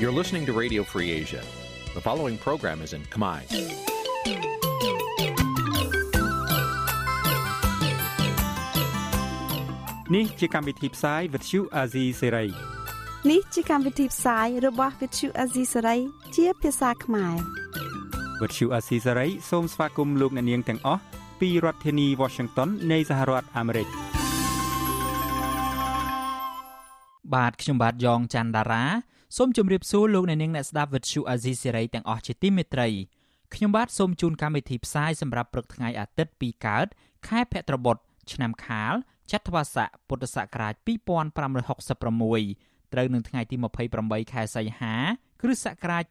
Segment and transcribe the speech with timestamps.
[0.00, 1.42] You're listening to Radio Free Asia.
[1.94, 3.40] The following program is in Khmer.
[10.14, 12.48] នេះជាកម្មវិធីផ្សាយ Vuthu Azizi Serai
[13.30, 16.00] នេះជាកម្មវិធីផ្សាយរបស់ Vuthu Azizi Serai
[16.36, 17.36] ជាភាសាខ្មែរ
[18.40, 21.02] Vuthu Azizi Serai សូមស្វាគមន៍លោកអ្នកនាងទាំងអស់
[21.40, 23.88] ពីរដ្ឋធានី Washington នៃសហរដ្ឋអាមេរិក
[27.34, 28.84] បាទខ្ញុំបាទយ៉ងច័ន្ទដារា
[29.37, 32.87] សូមជម្រាបសួរលោកអ្នកនាងអ្នកស្ដាប់ Vuthu Azizi Serai ទាំងអស់ជាទីមេត្រី
[33.53, 36.87] ខ្ញុំបាទសូមជូនកម្មវិធីផ្សាយសម្រាប់ព្រឹកថ្ងៃអាទិត្យ2កើត
[37.27, 37.97] ខែភទ្របទ
[38.31, 38.93] ឆ្នាំខាល
[39.31, 43.55] ចត្វាស័កពុទ្ធសករាជ2566ត្រូវនឹងថ្ងៃទី
[43.93, 44.95] 28ខែសីហា
[45.41, 46.03] គ្រិស្តសករាជ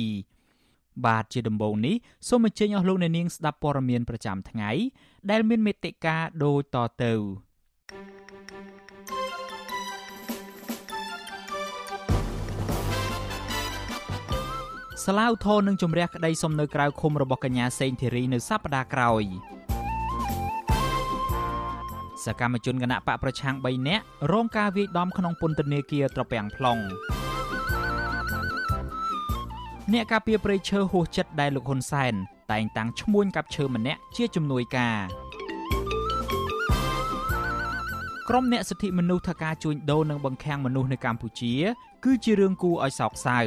[0.00, 1.94] 2022បាទជាដំបូងនេះ
[2.28, 4.70] សូមអញ្ជើញអស់លោកអ្នកនាងស្ដាប់ព័ត៌មានប្រចាំថ្ងៃ
[5.30, 7.14] ដែលមានមេត្តាដូចតទៅ
[15.06, 19.24] សាឡាវធននឹងជំរះក្តីសុំនៅក្រៅឃុំរបស់កញ្ញាសេងធីរីនៅសប្តាហ៍ក្រោយ
[22.24, 26.80] សកម្មជនគណៈបកប្រឆាំង3នាក់រងការវាយដំក្នុងពន្ធនាគារត្រពាំង plong
[29.92, 32.14] អ្នកការពារព្រៃឈើហួសចិត្តដែលលោកហ៊ុនសែន
[32.52, 34.98] តែងតាំងឈ្មួញកាប់ឈើម្នាក់ជាជំនួយការ
[38.28, 41.54] ក្រុមអ្នកសិទ្ធិមនុស្សថាការជួញដូរនិងបង្ខាំងមនុស្សនៅកម្ពុជា
[42.04, 43.40] គឺជារឿងគួរឲ្យសោកសៅ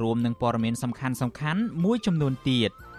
[0.00, 2.72] រួមនឹងព័ត៌មានសំខាន់សំខាន់មួយចំនួនទៀត។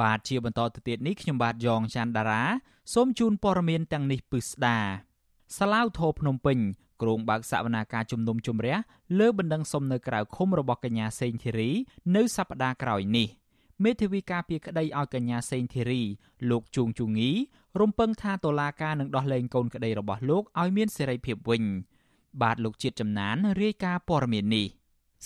[0.00, 2.42] បាទជាបន្តទៅទៀតនេះខ្ញុំបាទយ៉ងច័ន្ទដារា
[2.94, 4.78] សូមជូនព័ត៌មានទាំងនេះពិស្ដា
[5.58, 6.58] សាឡាវធោភ្នំពេញ
[7.02, 8.76] ក្រុងបើកសវនាការជំនុំជម្រះ
[9.18, 11.70] លើបណ្ដឹងសុំនៅក្រៅឃុំរបស់កញ្ញាសេងធីរី
[12.16, 13.28] នៅសប្តាហ៍ក្រោយនេះ
[13.84, 16.02] មេធាវីការពារក្តីឲ្យកញ្ញាសេងធីរី
[16.50, 17.30] លោកជួងជូងី
[17.80, 21.62] រំពឹងថាតុលាការនឹងដោះលែងកូនក្តីរបស់លោកឲ្យមានសេរីភាពវិញ
[22.42, 24.66] បាទលោកជាតិចំណានរាយការណ៍ព័ត៌មាននេះ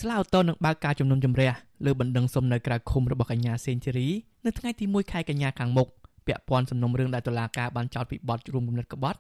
[0.00, 1.50] ស្លាវតនឹងបើកការជំនុំជម្រះ
[1.84, 4.09] លើបណ្ដឹងសុំនៅក្រៅឃុំរបស់កញ្ញាសេងធីរី
[4.47, 5.89] នៅថ្ងៃទី1ខែកញ្ញាខាងមុខ
[6.27, 9.19] ពាក់ព័ន្ធសំណុំរឿងដែលតុលាការបានចោទពីបទរួមគំនិតក្បត់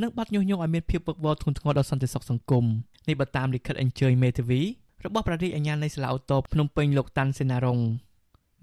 [0.00, 2.64] និងបទញុះញង់ឲ្យមានភាពវឹកវរធ្ងន់ធ្ងរដល់សន្តិសុខសង្គម
[3.08, 4.60] នេះបើតាមលិខិតអញ្ជើញមេធាវី
[5.04, 7.78] របស់ប្រធានាធិបតីអាជ្ញានៃសាលាអូតូភ្នំពេញលោកតាន់សេណារុង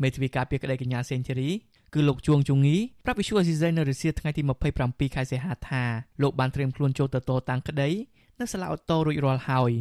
[0.01, 1.49] មេធាវីការពារក្តីកញ្ញាសេងធីរី
[1.93, 4.41] គឺលោកជួងជងីប្រាប់វិសុអេស៊ីសីនៅរុស្ស៊ីថ្ងៃទី
[4.79, 5.83] 27ខែសីហាថា
[6.21, 7.89] លោកបានត្រៀមខ្លួនចូលទៅតតាំងក្តី
[8.39, 9.71] នៅសាលាអូតូរួចរាល់ហើយ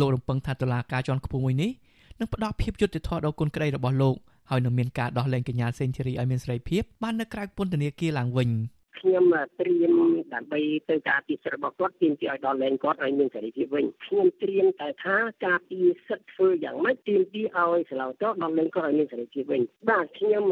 [0.00, 1.70] លោករំពឹងថាតុលាការជាន់ខ្ពស់មួយនេះ
[2.18, 4.16] នឹងផ្ដល់ភាពយុត្តិធម៌ដល់គុណក្តីរបស់លោក
[4.50, 8.50] ហើយនឹងមានការដោះលែងកញ្ញាសេងធីរីឲ្យមានសេរីភាពបាននៅក្រៅពន្ធនាគារឡើងវិញ
[8.98, 9.24] ខ្ញុំ
[9.60, 10.00] ត្រៀម
[10.34, 10.60] ដើម្បី
[10.90, 15.16] ទៅការពារសិទ្ធិរបស់គាត់ទាមទារឲ្យដល់លែងគាត់ឲ្យមានសេរីភាពវិញខ្ញុំត្រៀមតែថា
[15.46, 20.44] ការពារសិទ្ធិធ្វើយ៉ាងម៉េចទាមទារឲ្យសាឡាវតដល់លែងគាត់ឲ្យមានសេរីភាពវិញបាទខ្ញុំ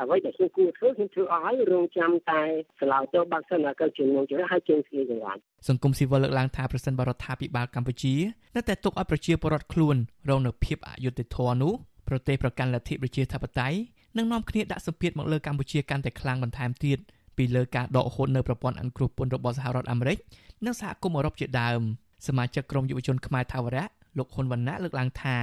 [0.00, 2.42] អ្វីដែលខ្ញុំគួរធ្វើខ្ញុំធ្វើអស់ហើយរងចាំតែ
[2.80, 8.14] សាឡាវតបើកសិនអាកលជំនុំជម្រះឲ្យជើងស្គីចង្វាន់សង្គមស៊ីវិលលើកឡើងថាប្រសិនបរដ្ឋាភិបាលកម្ពុជា
[8.56, 9.96] នៅតែទុកឲ្យប្រជាពលរដ្ឋខ្លួន
[10.28, 11.72] រងនៅភាពអយុត្តិធម៌នោះ
[12.08, 13.78] ប្រទេសប្រកាន់លទ្ធិប្រជាធិបតេយ្យ
[14.16, 16.98] នឹងនាំគ្នាដាក់សម្ពាធមកលើកម្ពុជាកាន់តែខ្លាំងបន្ថែមទៀត
[17.40, 20.18] ពីលើការដកហូតនៅប្រព័ន្ធអន្តរពន្ធរបស់សហរដ្ឋអាមេរិក
[20.64, 21.80] និងសហគមន៍អឺរ៉ុបជាដើម
[22.26, 23.86] សមាជិកក្រុមយុវជនខ្មែរថាវរៈ
[24.18, 25.36] លោកហ៊ុនវណ្ណៈលើកឡើងថា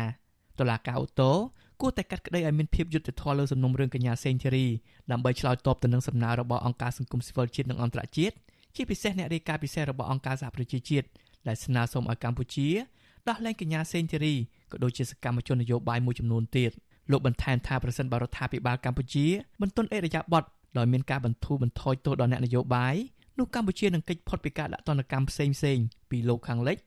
[0.60, 1.32] តុលាការអូតូ
[1.82, 4.68] គួរតែកាត់ក្តីឲ្យមានភាពយុត្តិធម៌លើសំណុំរឿងកញ្ញាសេងធីរី
[5.12, 8.36] ដើម្បីឆ្លើយតបទៅនឹងសំណើរបស់អង្គការសង្គមស៊ីវិលជាតិនិងអន្តរជាតិ
[8.76, 11.08] ជាពិសេសអ្នករាយការណ៍ពិសេសរបស់អង្គការសហប្រជាជាតិ
[11.48, 12.70] ដែលស្នើសុំឲ្យកម្ពុជា
[13.30, 14.36] ដោះលែងកញ្ញាសេងធីរី
[14.72, 16.72] ក៏ដូចជាសកម្មជននយោបាយមួយចំនួនទៀត
[17.12, 19.26] លោកបន្ថែមថាប្រសិនបរដ្ឋាភិបាលកម្ពុជា
[19.62, 20.44] បន្ទន់អេរយាប័ត
[20.80, 22.96] ដោយមានការបន្ធូរបន្ថយទោសដល់អ្នកនយោបាយ
[23.40, 25.78] នោះកម្ពុជានឹងគេចផុតពីការដាក់ទណ្ឌកម្មផ្សេងផ្សេង
[26.10, 26.78] ពីលោកខាងលិច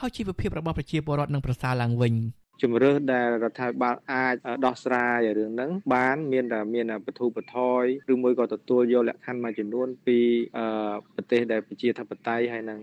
[0.00, 2.14] ហើយជីវភាពរបស់ប្រជាពលរដ្ឋនឹងប្រសើរឡើងវិញ
[2.62, 4.34] ជំរឿសដែលរដ្ឋាភិបាលអាច
[4.66, 10.18] ដោះស្រាយរឿងហ្នឹងបានមានតែមានបទុបថយឬមួយក៏ទទួលយកលក្ខខណ្ឌមួយចំនួនពី
[11.14, 12.80] ប្រទេសដែលប្រជាធិបតេយ្យហើយនឹង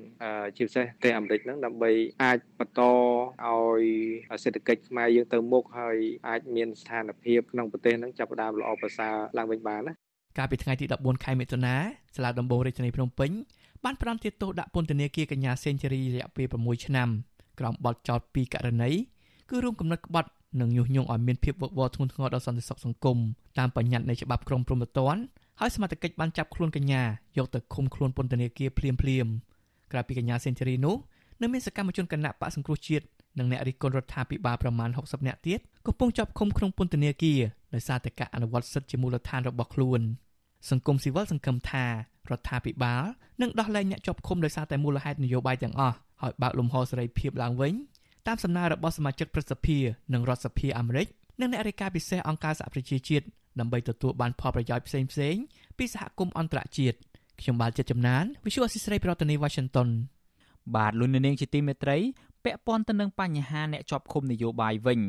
[0.58, 1.92] ជាពិសេសប្រទេសអាមេរិកហ្នឹងដើម្បី
[2.24, 3.84] អាចបន្តឲ្យ
[4.44, 9.96] សេដ្ឋកិច្ចខ្មែរយើងទៅមុខហើយអាចមានស្ថានភាពក្នុងប្រទេសហ្នឹងចាប់ផ្ដើមល្អប្រសើរឡើងវិញបានណា
[10.38, 11.76] កាលពីថ្ងៃទី14ខែមិថុនា
[12.16, 13.32] សាលាដំបងរាជធានីភ្នំពេញ
[13.84, 17.10] បានផ្តន្ទាទោសដាក់ពន្ធនាគារកញ្ញាសេនជូរីរយៈពេល6ឆ្នាំ
[17.60, 18.92] ក្រោមបទចោទពីករណី
[19.50, 20.30] គឺរួមកំណត់ក្បត់
[20.60, 23.18] និងញុះញង់ឲ្យមានភាពវឹកវរធ្ងន់ធ្ងរដល់សន្តិសុខសង្គម
[23.60, 25.22] តាមបញ្ញត្តិនៃច្បាប់ក្រមព្រហ្មទណ្ឌ
[25.60, 27.04] ហើយសមត្ថកិច្ចបានចាប់ខ្លួនកញ្ញា
[27.38, 29.28] យកទៅឃុំខ្លួនពន្ធនាគារភ្លាមភ្លាម
[29.92, 30.96] ក្រៅពីកញ្ញាសេនជូរីនោះ
[31.42, 33.06] នៅមានសកម្មជនគណៈបកសង្គ្រោះជាតិ
[33.40, 37.40] និងអ្នករិះគន់រដ្ឋាភិបាលប្រមាណ60នាក់ទៀតកំពុងជាប់ឃុំក្នុងពន្ធនាគារ
[37.74, 40.02] ដោយសារតែការអនុវត្តសិទ្ធិជាមូលដ្ឋានរបស់ខ្លួន
[40.70, 41.92] សង្គមស៊ីវិលសង្ឃឹមថារ
[42.40, 43.04] ដ្ឋាភិបាល
[43.42, 47.74] នឹងដោះលែងអ្នកជាប់ឃុំដោយសារតែមូលហេតុនយោបាយទាំងអស់ហើយបើកលំហសេរីភាពឡើងវិញ
[48.28, 49.78] តាមសំណើរបស់សមាជិកព្រឹទ្ធសភា
[50.14, 51.08] និងរដ្ឋសភាអាមេរិក
[51.42, 53.26] និងអ្នករាយការណ៍ពិសេសអង្គការសហប្រជាជាតិ
[53.60, 55.44] ដើម្បីទទួលបានផលប្រយោជន៍ផ្សេងៗ
[55.78, 56.98] ពីសហគមន៍អន្តរជាតិ
[57.40, 59.90] ខ្ញុំបាទចិត្តចំណាន Visual Assisray ប្រធានាទី Washington
[60.76, 61.98] បាទលោកនាងជាទីមេត្រី
[62.44, 65.00] ពាក់ព័ន្ធទៅនឹងបញ្ហាអ្នកជាប់ឃុំនយោបាយវិញ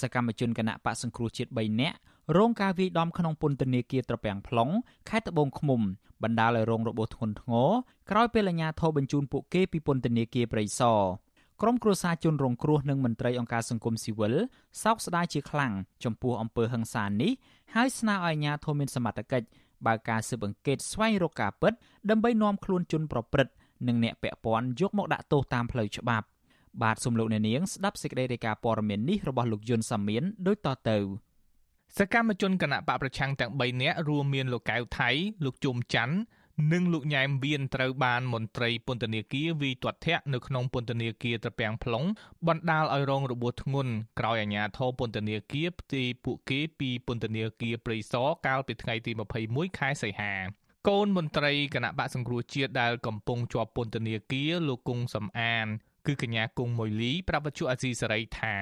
[0.00, 1.96] សកម្មជនគណៈបកសង្គ្រោះជាតិ3នាក់
[2.36, 4.72] រងការវាយដំក្នុងពន្ធនាគារត្រពាំង plong
[5.08, 5.80] ខេត្តត្បូងឃ្មុំ
[6.22, 7.70] បណ្ដាលឲ្យរងរបួសធ្ងន់ធ្ងរ
[8.10, 11.00] ក្រោយពេលអាជ្ញាធរបញ្ជូនពួកគេពីពន្ធនាគារព្រៃសរ
[11.62, 14.34] ក្រុមគ្រួសារជនរងគ្រោះនិងមន្ត្រីអង្គការសង្គមស៊ីវិល
[14.82, 15.72] សោកស្ដាយជាខ្លាំង
[16.04, 17.32] ចំពោះអំពើហិង្សានេះ
[17.74, 19.46] ហើយស្នើឲ្យអាជ្ញាធរមានសមត្ថកិច្ច
[19.86, 21.72] បើកការស៊ើបអង្កេតស្វែងរកការពិត
[22.10, 23.52] ដើម្បីនាំខ្លួនជនប្រព្រឹត្ត
[23.88, 26.26] និងអ្នកពាក់ព័ន្ធយកមកដាក់ទោសតាមផ្លូវច្បាប់
[26.82, 30.98] បាទសូមលោកអ្នកនាងស្ដាប់សេចក្តីរាយការណ៍ព័ត៌មាននេះរបស់លោកយុនសាមៀនដូចតទៅ
[31.98, 35.10] សកម្មជនគណៈបកប្រឆាំងទាំង3នាក់រួមមានលោកកៅថៃ
[35.44, 36.16] លោកជុំច័ន្ទ
[36.72, 42.06] និងលោកញ៉ែមវៀនត្រូវបានមន្ត្រីពន្ធនាគារវីទាត់ធាក់នៅក្នុងពន្ធនាគារត្រពាំង plong
[42.48, 49.12] បណ្ដាលឲ្យរងរបួសធ្ងន់ក្រោយអាជ្ញាធរពន្ធនាគារផ្ទេរពួកគេពីពន្ធនាគារព្រៃសរកាលពីថ្ងៃទី
[49.44, 50.32] 21ខែសីហា
[50.88, 55.66] កូនមន្ត្រីគណៈបកសង្គ្រោះជាតិដែលកំពុងជាប់ពន្ធនាគារលោកគង់សំអាន
[56.06, 58.56] គឺកញ្ញាគង់ម៉ុយលីប្រាប់វិទ្យុអាស៊ីសេរីថា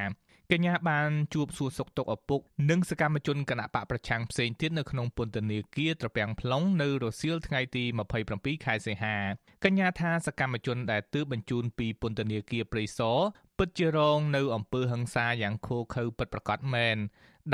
[0.55, 7.85] កញ្ញាបានជួបសួរសុខទុក្ខឪពុកនិងសកម្មជនគណៈបកប្រឆាំងផ្សេងទៀតនៅក្នុងពន្ធនាគារត្រពាំង plong នៅរសៀលថ្ងៃទី
[8.25, 9.17] 27ខែសីហា
[9.65, 13.19] កញ្ញាថាសកម្មជនដែលទើបបញ្ជូនពីពន្ធនាគារព្រៃសរ
[13.59, 16.97] ពិតជារងនៅអំពើហិង្សាយ៉ាងឃោរឃៅពិតប្រាកដមែន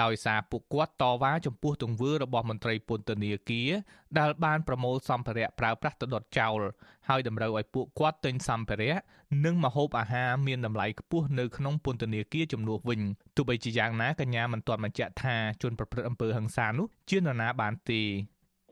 [0.02, 3.70] ដោយសារពួកគាត់តវ៉ាចំពោះទង្វើរបស់មន្ត្រីពន្ធនាគារ
[4.18, 6.60] ដែលបានប្រមូលសម្ភារៈប្រើប្រាស់ទៅដុតចោល
[7.08, 8.96] ហើយតម្រូវឲ្យពួកគាត់ទិញសម្ភារៈ
[9.44, 13.00] និងម្ហូបអាហារមានតម្លៃខ្ពស់នៅក្នុងពន្ធនាគារចំនួនវិញ
[13.36, 18.02] ទោះបីជាយ៉ាងណាកញ្ញាមិនទាន់បញ្ជាក់ថាជនប្រព្រឹត្តអំពើហិង្សានោះជានរណាបានទេ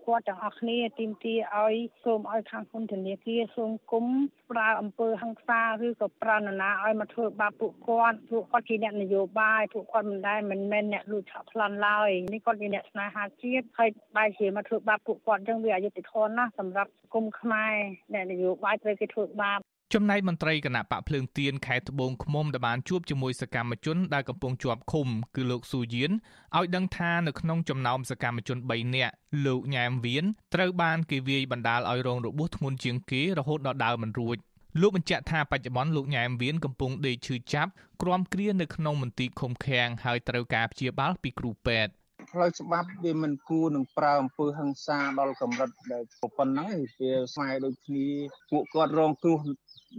[0.06, 1.74] គាត់ទាំងអស់គ្នាទីមទីឲ្យ
[2.04, 4.06] សូមឲ្យខាងគុណធនាគារសូមគុំ
[4.50, 17.74] ប្រើអំពើហ ংস ាឬក៏ប្រើនរណាឲ្យមកធ្វើបាបពួកគាត់ពួកគាត់ជាអ្នកនយោបាយពួកគាត់មិនដែលមិនមែនអ្នកលួចឆក់ប្លន់ឡើយនេះគាត់ជាអ្នកស្នេហាជាតិហើយបែរជាមកធ្វើបាបពួកគាត់អញ្ចឹងវាអយុត្តិធម៌ណាស់សម្រាប់គុំខ្មែរ
[18.12, 19.60] អ្នកនយោបាយត្រូវគេធ្វើបាប
[19.92, 26.10] ចំណែកមន្ត្រីគណៈបកភ្លើងទៀនខេត្តត្បូងឃ្មុំដែលបានជួបជាមួយសកម្មជនដែលកំពុងជាប់ឃុំគឺលោកស៊ូយៀន
[26.56, 29.14] ឲ្យដឹងថានៅក្នុងចំណោមសកម្មជន3នាក់
[29.46, 34.36] លោកញ៉ែមវៀនត្រូវបានគេវាយបណ្ដាលឲ្យរងរបួសធ្ងន់ជាងគេរហូតដល់ដើរមិនរួច
[34.80, 37.70] លោកបញ្ជាក់ថាបច្ចុប្បន្នលោកញ៉ែមវៀនកំពុងដេកឈឺចាប់
[38.02, 41.92] គ្រាំគ្រានៅក្នុងមន្ទីរឃុំឃាំងហើយត្រូវការព្យាបាលពីគ្រូពេទ្យ
[42.32, 46.04] ផ្លូវច្បាប់វាមិនគួរនឹងប្រើអំពើហិង្សាដល់កម្រិតដែល
[46.38, 48.06] ប៉ុណ្ណឹងវាស្មាយដូចគ្នា
[48.50, 49.38] ពួកគាត់រងគ្រោះ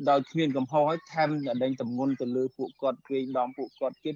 [0.10, 1.30] ដោយគ្មានកំហុសហើយថែម
[1.64, 4.16] ដេញតំងន់ទៅលើពួកគាត់ពេងដំពួកគាត់ទៀត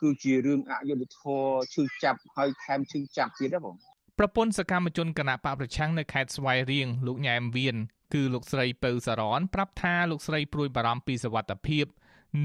[0.00, 3.74] គឺជារឿងអយុត្តិធម៌ឈឺចាប់ហើយថែមឈឺចាប់ទៀតណាបង
[4.18, 7.76] ប្រពន្ធសកម្មជនគណៈបកប្រឆាំងនៅខេត្តស្វាយរៀងលោកញ៉ែមវៀន
[8.14, 11.86] គឺលោកស្រីពៅសារ៉នប្រាប់ថាលោកស្រីព្រួយបារម្ភពីសវត្ថភាព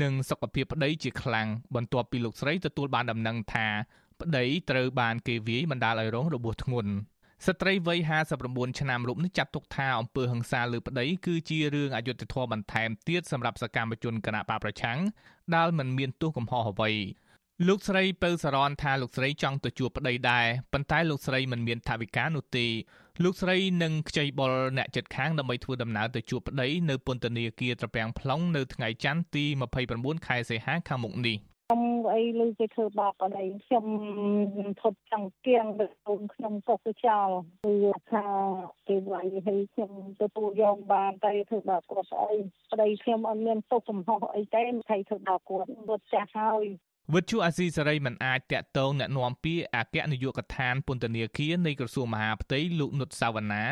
[0.01, 3.67] និងសុខភាពប្តីជាខ្លាំងបន្ទាប់ពីលោកស្រីទទួលបានដំណឹងថា
[4.21, 6.91] ប្តីត្រូវបានគេវាយបណ្ដាលឲ្យរងរបួសធ្ងន់
[7.47, 7.99] ស្ត្រីវ័យ
[8.39, 14.99] 59ឆ្នាំរូបនេះចាត់ទុកថាអំពើហិង្សាលើប្តីគឺជារឿងអយុត្តិធម៌បន្ថែមទៀតសម្រាប់សកម្មជនគណបកប្រឆាំង
[15.55, 16.91] ដែលមិនមានទោសកំហុសអ្វី
[17.67, 22.65] លោកស្រីពៅសរនថាលោកស្រីចង់ទៅជួបប្តីដែរប៉ុន្តែលោកស្រីមិនមានថវិកានោះទេ
[23.23, 29.45] លោកស្រីនឹងខ្ចីបុលអ្នកចិត្តខាងដើម្បីធ្វើដំណើរទៅជួបប្តីនៅពន្ធនាគារត្រពាំង plong នៅថ្ងៃច័ន្ទទី
[29.85, 31.50] 29ខែសីហាខាងមុខនេះខ្ញុំ
[32.13, 33.85] អីឬគេធ្វើបាបអីខ្ញុំ
[34.81, 35.85] ធប់ចង្កៀងទៅ
[36.33, 37.17] ក្នុងសុខវិជ្ជា
[37.63, 37.73] គឺ
[38.11, 38.25] ថា
[38.87, 39.91] គេវាយឲ្យខ្ញុំ
[40.21, 42.37] ទទួលយកបានតែធ្វើបាបគាត់អី
[42.71, 46.65] ប្តីខ្ញុំអត់មានទុកកំហុសអីទេមិនថៃធ្វើបាបគាត់រត់ចាស់ហើយ
[47.15, 53.65] វិទ្យុអាស៊ីសេរីមិនអាចតាក់ទងណែនាំពីអគ្គនាយកដ្ឋានពន្ធនាគារនៃក្រសួងមហាផ្ទៃលោកនុតសាវណ្ណា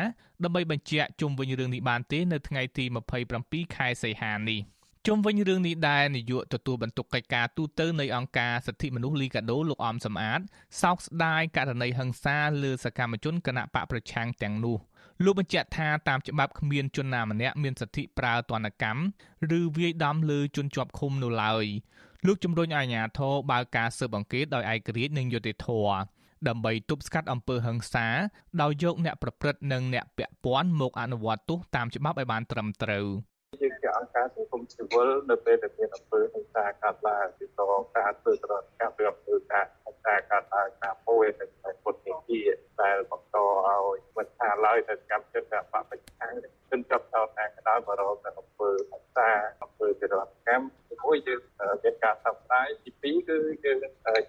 [0.44, 2.84] ដើម្បីបញ្ជាក់ជុំវិញរឿងនេះបានទេនៅថ្ងៃទី
[3.30, 4.60] 27ខែសីហានេះ។
[5.06, 10.40] ជុំវិញរឿងនេះដែរនាយកទទួលបន្ទុកកិច្ចការទូតនៃអង្គការសិទ្ធិមនុស្សលីកាដូលោកអំសំអាត
[10.82, 14.78] សោកស្ដាយករណីហិង្សាលើសកម្មជនគណៈបកប្រឆាំងទាំងនោះ
[15.24, 19.02] លោកបញ្ជាក់ថាតាមច្បាប់គ្មានជនណាម្នាក់មានសិទ្ធិប្រើទណ្ឌកម្ម
[19.58, 21.64] ឬវាយដំលើជនជាប់ឃុំនោះឡើយ
[22.26, 25.94] លោកជំរុញអាជ្ញាធរបើកការស៊ើបអង្កេតដោយឯករាជ្យនិងយុត្តិធម៌
[26.48, 28.06] ដើម្បីទប់ស្កាត់អំពើហិង្សា
[28.62, 33.08] ដោយយកអ្នកប្រព្រឹត្តនិងអ្នកពាក់ព័ន្ធមកអនុវត្តទោសតាមច្បាប់ឲ្យបានត្រឹមត្រូវ។
[34.00, 37.60] យើងជាអង្គការសង្គមស៊ីវិលនៅពេលដែលមានអំពើហិង្សាកើតឡើងពីត
[37.96, 46.32] ការធ្វើត្រង់ការពីអំពើការហិង្សាកើតឡើងតាមមួយនៅក្នុងពុទ្ធនីតិដែលបន្តឲ្យមិនថាឡើយទៅកម្មជនដែលបពប្រឆាំង
[46.70, 49.30] ជនជាប់ចោតតែកដៅបរោទៅអំពើហិង្សា
[49.62, 50.66] អំពើចរិតកម្ម
[51.04, 51.40] មួយយើង
[51.82, 53.76] មានការផ្សព្វផ្សាយទី2គឺយើង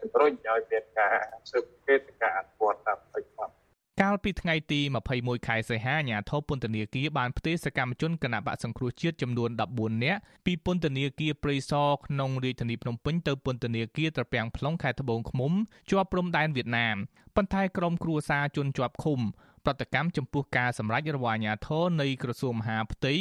[0.02, 1.16] ជំរុញឲ្យមានការ
[1.50, 3.61] ស៊ើបអង្កេតការអនុវត្តតាមច្បាប់
[4.02, 4.82] កាលពីថ្ងៃទី
[5.14, 15.52] 21ខែសីហាអាជ្ញាធរពន្ធនាគារបានផ្ទេរសកម្មជនគណបកសង្គ្រោះជាតិចំនួន14នាក់ពីពន្ធនាគារព្រៃសរក្នុងរាជធានីភ្នំពេញទៅពន្ធនាគារត្រពាំង plong ខេត្តត្បូងឃ្មុំ
[15.90, 16.96] ជាប់ព្រំដែនវៀតណាម
[17.36, 19.20] ប៉ុន្តែក្រុមគ្រួសារជនជាប់ឃុំ
[19.66, 23.14] ប្រតិកម្មចំពោះការសម្រេចរបស់អាជ្ញាធរនៃក្រសួងមហាផ្ទៃ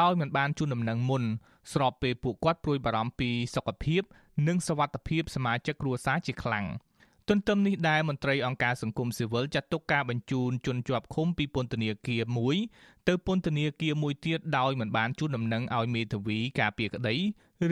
[0.00, 1.22] ដោយមិនបានជូនដំណឹងមុន
[1.72, 4.02] ស្របពេលពួកគាត់ព្រួយបារម្ភពីសុខភាព
[4.48, 6.66] និងសុវត្ថិភាពសមាជិកគ្រួសារជាខ្លាំង។
[7.28, 12.56] ទន្ទឹមនេះដែរមន្ត្រីអង្គការសង្គមស៊ីវិលចាត់ទុកការបញ្ជូនជនជាប់ឃុំពីពន្ធនាគារមួយ
[13.08, 17.14] ទៅពន្ធនាគារមួយទៀតដោយមិនបានជូនដំណឹងឲ្យមេធាវីការពារក្តី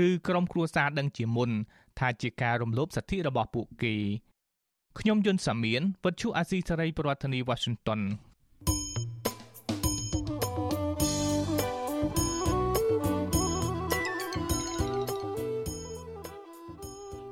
[0.07, 1.51] ឬក្រុមគ្រួសារដឹងជាមុន
[1.99, 3.95] ថាជាការរំលោភសិទ្ធិរបស់ពួកគេ
[4.99, 8.01] ខ្ញុំយុនសាមៀនវិទ្យុអាស៊ីសេរីប្រធានាធិបតី Washington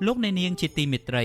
[0.07, 1.25] លោកអ្នកនាងជាទីមេត្រី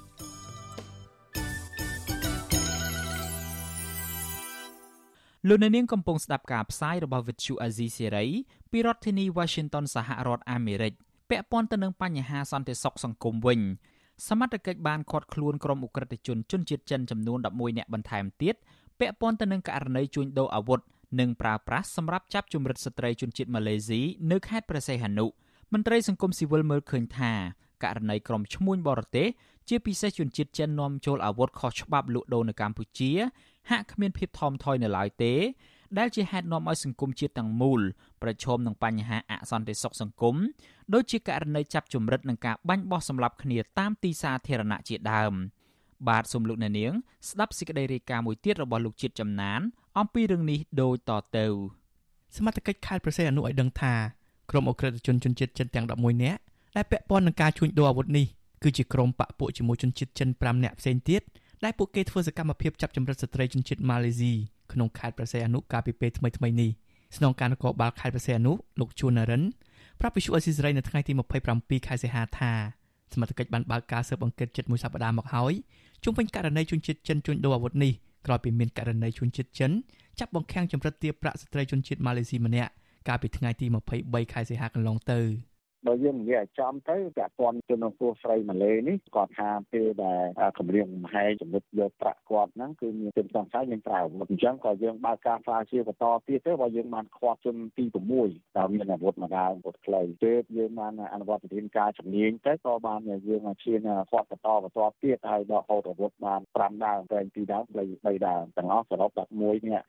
[5.47, 8.27] លោកអ្នកនាងកំពុងស្ដាប់ការផ្សាយរបស់ Vuthu Azizi Serai
[8.71, 10.93] ពីរដ្ឋធានី Washington សហរដ្ឋអាមេរិក
[11.29, 13.59] ពាក់ព័ន្ធទៅនឹងបញ្ហាសន្តិសុខសង្គមវិញ
[14.27, 18.55] សមត្ថកិច្ចបានឃាត់ខ្លួនក្រុមអ ுக ្រិតជនជនជាតិចិនចំនួន11នាក់បន្ថែមទៀត
[18.99, 20.79] ពាក់ព័ន្ធទៅនឹងករណីជួញដូរអាវុធ
[21.19, 25.25] និងប្រើប្រាស់សម្រាប់ចាប់ជំរិតស្ត្រីជនជាតិម៉ាឡេស៊ីនៅខេត្តព្រះសីហនុ
[25.73, 27.33] មន្ត្រីសង្គមស៊ីវិលមើលឃើញថា
[27.83, 29.27] ករណីក្រុមឈ្មួញបរទេស
[29.73, 33.11] ជាពិសេសជនជាតិចិននាំចូលអាវុធខុសច្បាប់លក់ដូរនៅកម្ពុជា
[33.69, 35.33] ហាក់គ្មានភាពថមថយនៅឡើយទេ
[35.97, 37.81] ដែលជាហេតុនាំឲ្យសង្គមជាតិទាំងមូល
[38.21, 40.35] ប្រឈមនឹងបញ្ហាអសន្តិសុខសង្គម
[40.93, 45.33] ដូចជាករណីចាប់ជំរិតនិងការបាញ់បោះសម្លាប់គ្នាតាមទីសាធារណៈជាដើម
[46.07, 46.93] បាទសូមលោកអ្នកនាង
[47.29, 49.59] ស្ដាប់សេចក្តីរាយការណ៍មួយទៀតរបស់លោកជាតិចំណាន
[49.99, 51.45] អំពីរឿងនេះដូចតទៅ
[52.35, 53.93] សមត្ថកិច្ចខេត្តប្រសេអនុឲ្យដឹងថា
[54.49, 56.39] ក្រុមអ ுக ្រិតជនជនជាតិចិនទាំង11នាក់
[56.75, 58.27] ដែលពាក់ព័ន្ធនឹងការជួញដូរអាវុធនេះ
[58.63, 61.21] គឺជាក្រុមបកពួកជាមួយជនជាតិចិន5នាក់ផ្សេងទៀត
[61.63, 64.33] ដែលពួកគេធ្វើសកម្មភាពចាប់ចម្រិតស្ត្រីជនជាតិម៉ាឡេស៊ី
[64.73, 66.71] ក្នុងខេត្តប្រសេអនុកាលពីពេលថ្មីៗនេះ
[67.17, 69.43] ស្នងការនគរបាលខេត្តប្រសេអនុលោកជួននរិន
[69.99, 71.13] ប្រាប់វិសុអេស៊ីសរ៉ៃនៅថ្ងៃទី
[71.49, 72.51] 27ខែសីហាថា
[73.13, 75.53] សមត្ថកិច្ចបានបើកការស៊ើបអង្កេតជិតមួយសប្តាហ៍មកហើយ
[76.03, 77.93] ជុំវិញករណីជនជាតិចិនជួញដូរអាវុធនេះ
[78.25, 79.71] ក្រោយពីមានករណីជនជាតិចិន
[80.19, 82.71] ចាប់បង្ខាំងចម្រិតទាបប្រាក់ស្ត្រីជនជាតិម៉ាឡេស៊ីម្នាក់
[83.07, 83.65] កាលពីថ្ងៃទី
[83.99, 85.19] 23ខែសីហាកន្លងទៅ។
[85.87, 90.23] បើយើងនិយាយឲ្យចំទៅពាក់ព័ន្ធជនអង្គស្រីម៉ាឡេនេះគាត់ថាពេលដែល
[90.57, 97.85] គម្រាមកំហែងចំណុចយកប្រាក់គាត់ហ្នឹងគឺមានជនសង្ស័យមានប្រើអាវុធអញ្ចឹងក៏យើងបើកការស្រាវជ្រាវបន្តទៀតទៅបើយើងបានខាត់ជនទី
[98.21, 103.79] 6ដែលមានអាវុធម្ដងអាវុធខ្លីពេលយើងបានអនុវត្តវិធានការជំនាញទៅក៏បានយើងឈាន
[104.11, 109.11] ខាត់បន្តបន្តទៀតហើយដកហូតអាវុធបាន5ដើមតែ2ដើម3ដើមទាំងអស់សរុប
[109.41, 109.87] 11នាក់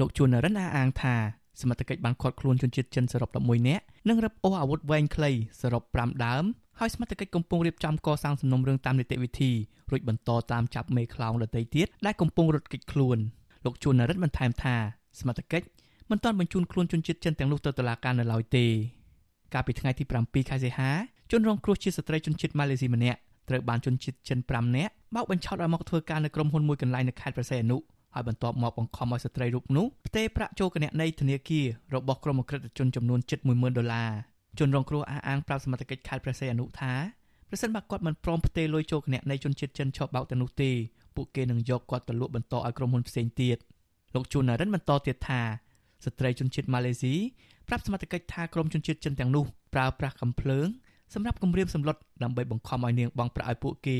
[0.00, 5.30] លោកជួននរិនអះអាងថា សមត្ថកិច្ចបានឃាត់ខ្លួនជនជាតិចិនសរុប11នាក់និងរឹបអូសអាវុធវែងខ្លី
[5.60, 6.44] សរុប5ដើម
[6.80, 9.50] ហើយសមត្ថកិច្ចកំពុងរៀបចំកសាងសំណុំរឿងតាមនីតិវិធី
[9.90, 13.18] រួចបន្តតាមចាប់មេខ្លោងដទៃទៀតដែលកំពុងរត់គេចខ្លួន
[13.64, 14.76] លោកជួននរិទ្ធបន្ថែមថា
[15.20, 15.66] សមត្ថកិច្ច
[16.10, 18.66] មិនទាន់បញ្ជូនខ្លួនជនជាតិចិនទាំងនោះទៅតុលាការនៅឡើយទេ
[19.54, 20.90] កាលពីថ្ងៃទី7ខែសីហា
[21.30, 23.18] ជនរងគ្រោះជាស្ត្រីជនជាតិម៉ាឡេស៊ីម្នាក់
[23.48, 27.76] ត្រូវបានជនជាតិចិន5នាក់បោកបញ្ឆោតឲ្យមកធ្វើការនៅក្រុមហ៊ុនមួយកន្លែងនៅខេត្តប្រសេអនុ
[28.14, 34.10] ហើយបន្ទាប់មកបង្ខំឲ្យស្ត្រីរូបនោះផ្ទេរប្រាក់ចូលគណនីធនាគាររបស់ក្រុមអក្រិតជនចំនួន710,000ដុល្លារ
[34.58, 36.92] ជនរងគ្រោះអះអាងប្រាប់សមត្ថកិច្ចខេត្តព្រះសីហនុថា
[37.48, 40.70] ប្រសិនបើគាត់មិនព្រមផ្ទេរលុយចូលគណនីជនជាតិចិនឆោបបោកទៅនោះទេ
[41.16, 43.58] ពួកគេនឹងយកគាត់ទៅលក់បន្តឲ្យក្រុមហ៊ុនផ្សេងទៀត
[44.14, 45.40] លោកជួននរិនបន្តទៀតថា
[46.04, 47.14] ស្ត្រីជនជាតិម៉ាឡេស៊ី
[47.68, 50.66] ប្រាប់សមត្ថកិច្ចថាក្រុមជនជាតិចិនទាំងនោះប្រើប្រាស់កំភ្លើង
[51.14, 53.98] សម្រាប់គម្រាមសម្លុតដើម្បីបង្ខំឲ្យនាងបង់ប្រាក់ឲ្យពួកគេ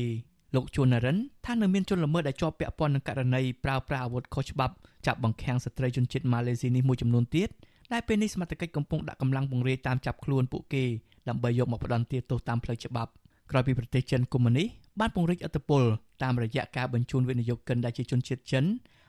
[0.55, 4.73] លោកជួននរិនថានៅមានជនល្មើសដែលជាប់ពាក់ព័ន្ធនឹងករណីប្រើប្រាស់អាវុធខុសច្បាប់
[5.05, 7.49] ចាប់បង្ខាំងស្ត្រីជនជាតិម៉ាឡេស៊ីនេះមួយចំនួនទៀត
[7.93, 10.83] ដែលពេលនេះសមត្ថកិច្ចកំពុងដាក់កម្លាំងពង្រាយតាមចាប់ខ្លួនពួកគេ
[11.29, 13.11] ដើម្បីយកមកផ្ដន្ទាទោសតាមផ្លូវច្បាប់
[13.51, 14.67] ក្រោយពីប្រទេសចិនកុម្មុយនីស
[14.99, 15.83] បានពង្រីកឥទ្ធិពល
[16.23, 18.63] តាមរយៈការបញ្ជូនវិនិយោគិនដែលជាជនជាតិចិន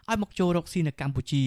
[0.08, 1.42] ឲ្យមកចូលរកស៊ីនៅកម្ពុជា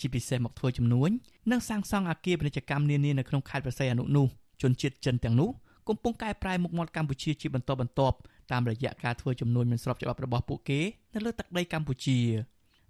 [0.00, 1.10] ជាពិសេសមកធ្វើជំនួញ
[1.50, 4.26] និងសាងសង់អគារពាណិជ្ជកម្មនានានៅក្នុងខេត្តប្រស័យអនុនោះ
[4.62, 5.50] ជនជាតិចិនទាំងនោះ
[5.88, 8.16] កំពុងកែប្រែមុខមាត់កម្ពុជាជាបន្តបន្ទាប់
[8.52, 10.80] តាមរយៈការធ្វើចំនួនមិនស្របច្បាប់របស់ពួកគេ
[11.14, 12.18] នៅលើទឹកដីកម្ពុជា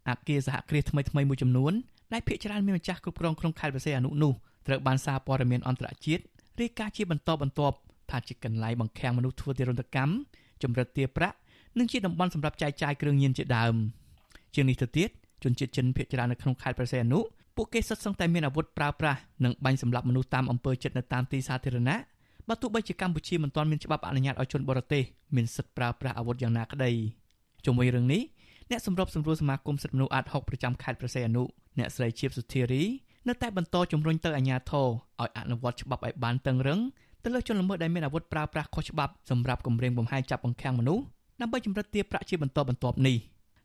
[0.09, 1.73] អគារសហគ្រាសថ្មីថ្មីមួយចំនួន
[2.13, 4.33] ដែលភាគច្រើនមានម្ចាស់គ្រប់គ្រងក្នុងខេត្តបរសេអនុនោះ
[4.67, 6.23] ត្រូវបានសារព័ត៌មានអន្តរជាតិ
[6.61, 7.77] រាយការណ៍ជាបន្តបន្ទាប់
[8.11, 10.13] ថាជាកន្លែងបង្ខាំងមនុស្សធ្វើទារុណកម្ម
[10.63, 11.37] ចម្រិតទារប្រាក់
[11.79, 13.75] និងជាតំបន់សម្រាប់ចែកចាយគ្រឿងញៀនជាដើម
[14.55, 15.11] ជាងនេះទៅទៀត
[15.45, 17.21] ជនជាតិចិនភាគច្រើននៅក្នុងខេត្តប្រសេអនុ
[17.57, 21.99] ពួកគេសុទ្ធសឹងតែមានអាវុធប្រើប្រាស់និងបាញ់សម្លាប់មនុស្សតាមអំពើចិត្តនៅតាមទីសាធារណៈ
[22.49, 25.03] បើទោះបីជាកម្ពុជាមិនទាន់មានច្បាប់អនុញ្ញាតឲ្យជនបរទេស
[25.37, 26.91] មានសិទ្ធិប្រើប្រាស់អាវុធយ៉ាងណាក្តី
[27.65, 28.23] ជុំវិញរឿងនេះ
[28.71, 31.43] អ្នកសម្របសម្រួលសមាគមសិទ្ធិមនុស្សអាត6ប្រចាំខេត្តប្រសេអនុ
[31.79, 32.83] អ្នកស្រីជាបសុធារី
[33.29, 34.87] នៅតែបន្តជំរុញទៅអាជ្ញាធរ
[35.23, 36.81] ឲ្យអនុវត្តច្បាប់ឲ្យបានតឹងរឹង
[37.25, 41.05] ទៅលើជនល្មើសដែលមានអាវុធប្រើប្រាស់ខុសច្បាប់សម្រាប់គម្រាមកំហែងចាប់បង្ខាំងមនុស្ស
[41.41, 43.17] ដើម្បីចម្រិតទារប្រាក់ជាបន្តបន្ទាប់នេះ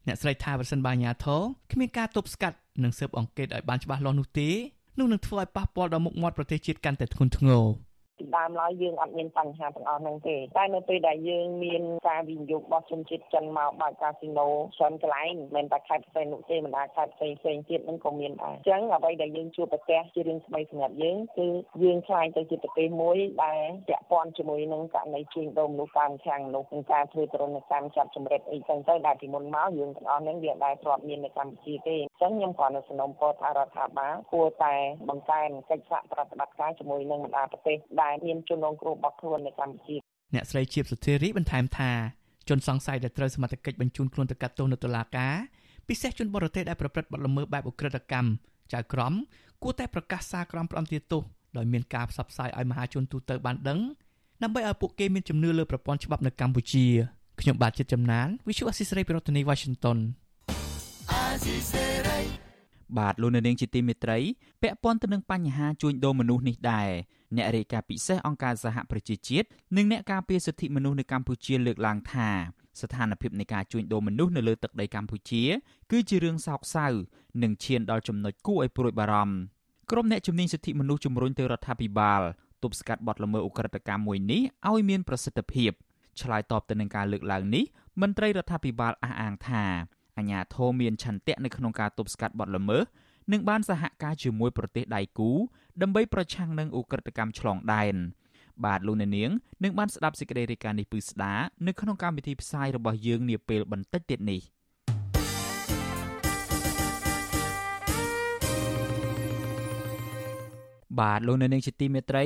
[0.07, 4.49] អ្នកស្រីថាប្រសិនបើអាជ្ញាធរគ្មានការទប់ស្កាត់និងស៊ើបអង្កេតឲ្យបានច្បាស់លាស់នោះទេ
[4.99, 7.63] នោះនឹងធ្វើឲ្យប៉ះពាល់ដល់មុខមាត់ប្រទេសជាតិកាន់តែធ្ងន់ធ្ងរ។
[8.17, 21.47] ពីដើមឡើយយើងអត់មានបញ្ហាទាំងអស់ហ្នឹងទេតែនៅពេលដែលយើងមានការវិនិយោគរបស់ជនជាតិចិនមកបើកកាស៊ីណូច្រើនកន្លែងមិនមែនតែខេត្តផ្សេងនោះទេមិនថាខេត្តផ្សេងផ្សេងទៀតហ្នឹងក៏មានដែរអញ្ចឹងអ្វីដែលយើងជួបប្រទះជារឿងថ្មីសម្រាប់យើងគឺ
[21.83, 34.73] យើងខ្លាយទៅជាប្រទេសមួយដែលពាក់ព័ន្ធជាមួយនឹងករណីជួញដូរមនុស្សតាមខាងមនុស្សនិងការធ្វើទរណកម្មចាប់ចម្រិតអីចឹងទៅដែលពីមុនមកយើងទាំងអស់ហ្នឹងវាដែរធ្លាប់មាននៅកម្ពុជាទេអញ្ចឹងខ្ញុំគ្រាន់តែសំណូមពរថារដ្ឋាភិបាលគួរតែ
[35.09, 39.95] បង្កើនកិច្ចសហប្រតិបត្តិការជាមួយនឹងបណ្ដាប្រទេសដែលមានជនរងគ្រោះរបស់ខ្លួននៅកម្ពុជា
[40.35, 41.91] អ្នកស្រីជាបសុធារីបន្ថែមថា
[42.49, 45.35] ជនសង្ស័យដែលត្រូវសមត្ថកិច្ចបញ្ជូនខ្លួនទៅកាត់ទោសនៅតុលាការ
[45.87, 48.29] ពិសេសជនបរទេសដែលប្រព្រឹត្តបទល្មើសបែបឧក្រិដ្ឋកម្ម
[48.73, 49.13] ចៅក្រម
[49.63, 51.23] គួរតែប្រកាសសារក្រមផ្ដំទាទោស
[51.57, 53.79] ដោយមានការផ្សព្វផ្សាយឲ្យមហាជនទូទៅបានដឹង
[54.43, 56.85] ដើម្បីឲ្យពួកគេមានជំនឿលើប្រព័ន្ធច្បាប់នៅកម្ពុជា
[57.41, 59.97] ខ្ញុំបាទចិត្តចំណាន Visual Assisray ពីរដ្ឋធានី Washington
[62.97, 64.17] បាទលោកនាងជាទីមេត្រី
[64.61, 66.89] ពាក់ព័ន្ធទៅនឹងបញ្ហាជួញដូរមនុស្សនេះដែរ
[67.35, 69.47] អ្នករាយការណ៍ពិសេសអង្គការសហប្រជាជាតិ
[69.77, 72.29] និងអ្នកការពារសិទ្ធិមនុស្សនៅកម្ពុជាលើកឡើងថា
[72.81, 75.43] ស្ថានភាពនៃការជួញដូរមនុស្សនៅលើទឹកដីកម្ពុជា
[75.91, 76.87] គឺជារឿងសោកសៅ
[77.43, 79.35] និងឈានដល់ចំណុចគួរឲ្យព្រួយបារម្ភ
[79.91, 82.21] ក្រុមអ្នកជំនាញសិទ្ធិមនុស្សជំរុញទៅរដ្ឋាភិបាល
[82.63, 85.71] ទប់ស្កាត់បទល្មើសឧក្រិដ្ឋកម្មមួយនេះឲ្យមានប្រសិទ្ធភាព
[86.21, 87.63] ឆ្លើយតបទៅនឹងការលើកឡើងនេះ
[88.01, 89.63] មន្ត្រីរដ្ឋាភិបាលអះអាងថា
[90.17, 92.83] អាញាធមមានឆន្ទៈនៅក្នុងការទប់ស្កាត់បទល្មើស
[93.31, 95.31] និងបានសហការជាមួយប្រទេសដៃគូ
[95.81, 97.95] ដើម្បីប្រឆាំងនឹងឧក្រិដ្ឋកម្មឆ្លងដែន
[98.65, 99.29] បាទលោកអ្នកនាង
[99.63, 101.33] នឹងបានស្ដាប់សេចក្តីរាយការណ៍នេះពឺស្ដា
[101.67, 104.41] នៅក្នុងកម្មវិធីផ្សាយរបស់យើងនាពេលបន្តិចទៀតនេះ
[110.99, 112.23] បាទលោកនៅនាងជាទីមេត្រី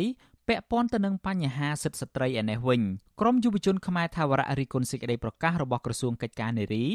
[0.51, 2.81] ពាក់ព័ន្ធទៅនឹងបញ្ហាសិទ្ធិស្ត្រីឯនេះវិញ
[3.21, 6.85] ក្រមយុវជនខ្មែរថាវរៈរិះគន់សេចក្តីប្រកាសរបស់ក្រសួងកិច្ចការនារី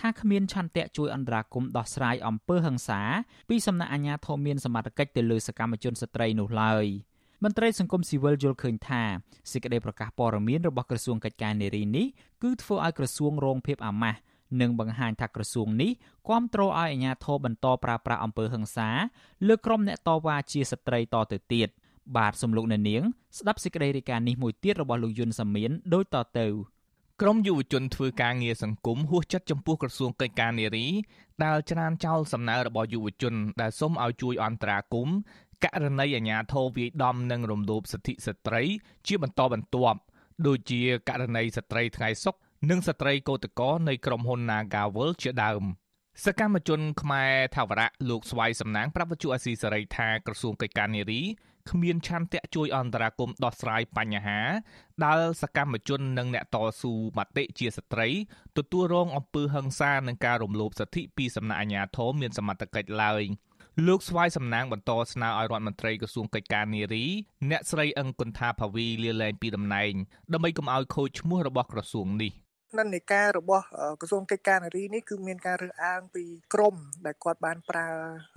[0.00, 3.00] ថាគ្មានឆន្ទៈជួយអន្តរាគមន៍ដោះស្រាយអំពើហិង្សា
[3.48, 6.86] ពីសំណាក់អាជ្ញាធរមានសមត្ថកិច្ចទៅលើសកម្មជនស្ត្រីនោះឡើយ
[7.44, 9.02] មន្ត្រីសង្គមស៊ីវិលយល់ឃើញថា
[9.52, 12.06] សេចក្តីប្រកាសព័ត៌មានរបស់ក្រសួងកិច្ចការនារីនេះ
[12.42, 14.18] គឺធ្វើឲ្យក្រសួងរងភាពអាម៉ាស់
[14.60, 15.90] និងបង្ហាញថាក្រសួងនេះ
[16.28, 18.88] គាំទ្រឲ្យអាជ្ញាធរបន្តប្រើប្រាស់អំពើហិង្សា
[19.48, 21.68] លើក្រុមអ្នកតវ៉ាជាស្ត្រីតទៅទៀត។
[22.16, 23.02] បាទសំលោកអ្នកនាង
[23.38, 26.46] ស្ដាប់សេចក្តីរាយការណ៍នេះមួយទៀតរបស់លោកយុនសាមៀនដូចតទៅ
[27.22, 30.86] ក្រមយុវជនធ្វើការងារសង្គមហួសចិត្តចំពោះក្រសួងកិច្ចការនារី
[31.44, 35.16] ដែលច្រានចោលសំណើរបស់យុវជនដែលសូមឲ្យជួយអន្តរាគមន៍
[35.64, 38.62] ករណីអាញាធរវាយដំនិងរំលោភសិទ្ធិស្ត្រី
[39.06, 40.00] ជាបន្តបន្ទាប់
[40.46, 42.36] ដូចជាករណីស្ត្រីថ្ងៃសុខ
[42.70, 45.64] និងស្ត្រីកោតក្រនៃក្រុមហ៊ុន Nagawal ជាដើម
[46.24, 51.20] សកម្មជនខ្មែរថាវរៈលោកស្វាយសំណាងប្រាប់វិទ្យុអស៊ីសេរីថាក្រសួងកិច្ចការនារី
[51.68, 54.40] គ្មានឆន្ទៈជួយអន្តរាគមន៍ដោះស្រាយបញ្ហា
[55.04, 58.08] ដែលសកម្មជននិងអ្នកតស៊ូមតិជាស្ត្រី
[58.56, 63.22] ទទួលរងអំពើហិង្សានិងការរំលោភសិទ្ធិពីសំណាក់អាជ្ញាធរមានសមត្ថកិច្ចឡើយ
[63.86, 67.04] លោកស្វាយសំណាងបន្តស្នើឲ្យរដ្ឋមន្ត្រីក្រសួងកិច្ចការនារី
[67.50, 69.92] អ្នកស្រីអឹងគុន្ថាភាវីលាលែងពីតំណែង
[70.32, 72.32] ដើម្បីកុំឲ្យខូចឈ្មោះរបស់ក្រសួងនេះ
[72.76, 73.64] និន្នាការរបស់
[74.00, 76.74] ក្រសួងកិច្ចការនារីនេះគឺមានការរើសអើងពីក្រម
[77.06, 77.88] ដែលគាត់បានប្រើ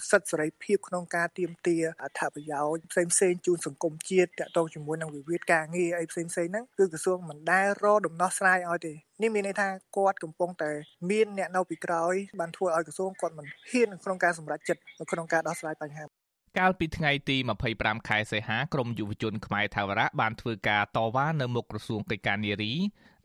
[0.10, 9.68] សិទ្ធិសេរីភាពក្នុងការទាមទារអត្ថប្រយោជន៍ផ្សេងផ្សេងជូនសង្គមជាតិតាក់ទងជាមួយនឹងវិវាទការងារអីផ្សេងផ្សេងហ្នឹងគឺក្រសួងមិនដែលរកដំណោះស្រាយឲ្យទេនេះមានន័យថា
[9.98, 10.72] គាត់កំពុងតែ
[11.12, 16.21] មានអ្នកនៅពីក្រោយបានធ្វើឲ្យក្រសួងគាត់មិនហ៊ានក្នុងការសម្រេចចិត្តនៅក្នុងការដោះស្រាយបញ្ហា
[16.60, 17.38] កាលពីថ្ងៃទី
[17.72, 22.74] 25ខែសីហាក្រមយុវជនខ្មែរថាវរៈបានធ្វើការតវ៉ានៅមុខក្រសួងកិច្ចការនារី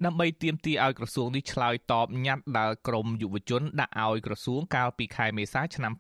[0.05, 5.93] ដើម្បីទាមទារឲ្យក្រសួងនេះឆ្លើយតបញត្តិដែលក្រមយុវជនដាក់ឲ្យក្រសួងកាលពីខែមេសាឆ្នាំ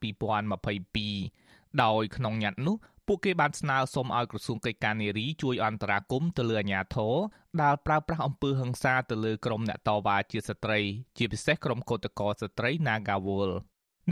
[1.07, 7.15] 2022ដោយក្នុងញត្តិនោះពួកគេបានស្នើសុំឲ្យក្រសួងកិច្ចការនារីជួយអន្តរាគមន៍ទៅលើអាជ្ញាធរ
[7.62, 10.81] ដែលប្រើប្រាស់អំពើហិង្សាទៅលើក្រុមអ្នកតវ៉ាជាស្ត្រី
[11.17, 13.53] ជាពិសេសក្រុមកោតក្រស្ត្រី Nagawal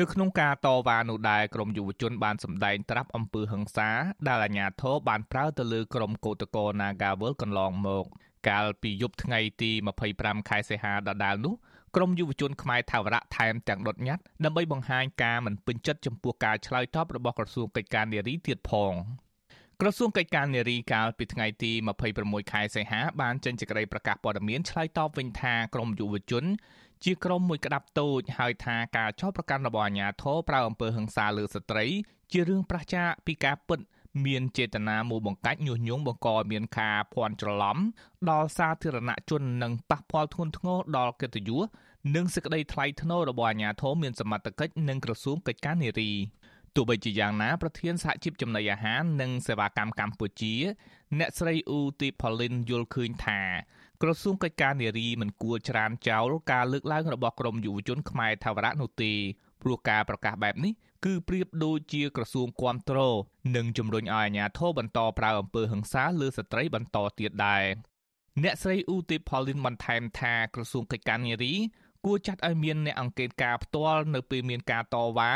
[0.00, 3.90] នៅក្នុងការតវ៉ានោះដែរក្រមយុវជនបានសម្ដែងត្រាប់អំពើហិង្សា
[4.28, 8.04] ដែលអាជ្ញាធរបានប្រើទៅលើក្រុមកោតក្រ Nagawal កន្លងមក
[8.48, 9.70] កាលពីយប់ថ្ងៃទី
[10.10, 11.54] 25ខែសីហាដដែលនោះ
[11.96, 18.94] ក្រមយុវជនខ្មែរថាវរៈថែមទាំងដុតញត្តិដើម្បីបង្ហាញការមិនពេញចិត្តចំពោះការឆ្លើយតបរបស់ក្រសួងកិច្ចការនារីទៀតផង
[19.80, 21.72] ក្រសួងកិច្ចការនារីកាលពីថ្ងៃទី
[22.12, 26.44] 26ខែសីហាបានចេញសេចក្តីប្រកាសព័ត៌មានឆ្លើយតបវិញថាក្រមយុវជន
[27.04, 31.86] ជាក្រុមមួយក្តាប់តូចហើយថាការចោទប្រកាន់របស់អាជ្ញាធរប្រើអំពើហិង្សាលើស្ត្រី
[32.32, 33.80] ជារឿងប្រឆាចពីការពិត
[34.26, 37.78] មានចេតនាមួបង្កាច់ញុះញង់បង្កឲ្យមានការភ័ន្តច្រឡំ
[38.30, 41.64] ដល់សាធារណជននិងប៉ះពាល់ធ្ងន់ធ្ងរដល់កិត្តិយស
[42.14, 46.12] និងសេចក្តីថ្លៃថ្នូររបស់អាជ្ញាធរមានសមត្ថកិច្ចនិងក្រសួងកិច្ចការនារី
[46.74, 50.54] ទោះបីជាយ៉ាងណាប្រធានសហជីពចំណីអាហារនិងសេវាកម្មកម្ពុជា
[51.18, 53.40] អ្នកស្រីអ៊ូទីផលីនយល់ឃើញថា
[54.06, 59.12] ក្រសួងកិច្ចការនារីមិនគួរច្រានចោលការលើកឡើងរបស់ក្រមយុវជនខ្មែរថាវរៈនោះទេ
[59.62, 60.72] ព្រោះការប្រកាសបែបនេះ
[61.04, 62.98] គឺប្រៀបដូចជាក្រសួងគាំទ្រ
[63.56, 67.64] និងជំរុញឲ្យអាជ្ញាធរបន្តប្រើអំពើហិង្សាលើស្ត្រីបន្តទៀតដែរ
[68.42, 71.54] អ្នកស្រីអ៊ូទីផូលីនបន្ថែមថាក្រសួងកិច្ចការនារី
[72.04, 75.32] គួរចាត់ឲ្យមានអ្នកអង្កេតការផ្ទាល់នៅពេលមានការតវ៉ា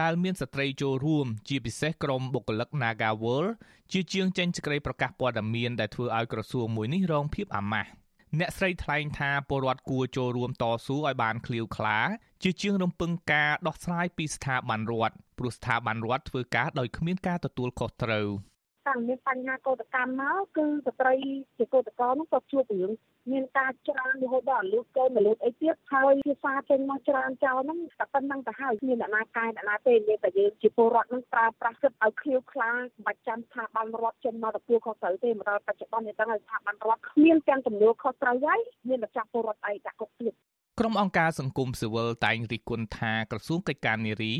[0.00, 3.44] ដែលមានស្ត្រីចូលរួមជាពិសេសក្រុមបុគ្គលិក Nagawal
[3.92, 7.90] ជាជាងចេញសេចក្តីប្រកាសព័ត៌មានដែលធ្វើឲ្យក្រសួងមួយនេះរងភាពអាម៉ាស់
[8.38, 11.98] អ្នកស្រីថ្លែងថាពលរដ្ឋគួរចូលរួមតស៊ូឲ្យបានឃ្លាវខ្លា
[12.42, 18.28] ជាជាងរំពឹងការដោះស្រាយពីស្ថាប័នរដ្ឋព្រោះស្ថាប័នរដ្ឋធ្វើការដោយគ្មានការទទួលខុសត្រូវ។
[18.88, 21.14] តាំងមានបញ្ហាកោតកម្មមកគឺស្ត្រី
[21.56, 22.90] ជាកោតក្រនោះក៏ជួបរឿង
[23.32, 32.70] មានការច្រើនរហូតដល់លូតកូនមលូតអីទៀតហើយភាសាចេញមកច្រើនចោលហ្នឹងតែប៉ុណ្្នឹងទៅហើយមានអ្នកណាកែអ្នកណាទេមានតែយើងជាពលរដ្ឋនឹងប្រើប្រាស់គិតឲ្យឃ្លាវខ្លា
[33.06, 40.34] បាច់ចាំថាបានរដ្ឋចេញមកទទួលខុសត្រូវទេមកដល់បច្ចុប្បន្ននេះទាំងស្ថាប័នរដ្ឋគ្មានទាំងទំនួលខុសត្រូវហើយមានតែចាប់ពលរដ្ឋឯងដាក់គុកទៀត
[40.80, 44.34] ក្រុមអង្គការសង្គមស៊ីវិលតែងរិះគន់ថាក្រសួងកិច្ចការនារី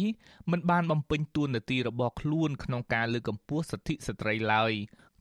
[0.50, 4.72] មិនបានបំពេញតួនាទីរបស់ខ្លួនក្នុងការលើកកម្ពស់សិទ្ធិស្ត្រីឡើយ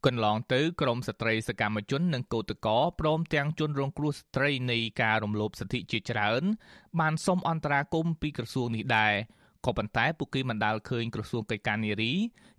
[0.06, 6.44] កន្លងទៅក្រមស្ត្រីសកម្មជននិងកោតក្រព្រមទាំងជនរងគ្រោះស្ត្រីនៃការរំលោភសិទ្ធិជាច្រើន
[7.00, 9.14] បានសុំអន្តរាគមន៍ពីក្រសួងនេះដែរ
[9.66, 12.14] ក៏ប៉ុន្តែពួកគេមិនដាល់ឃើញក្រសួងកិច្ចការនារី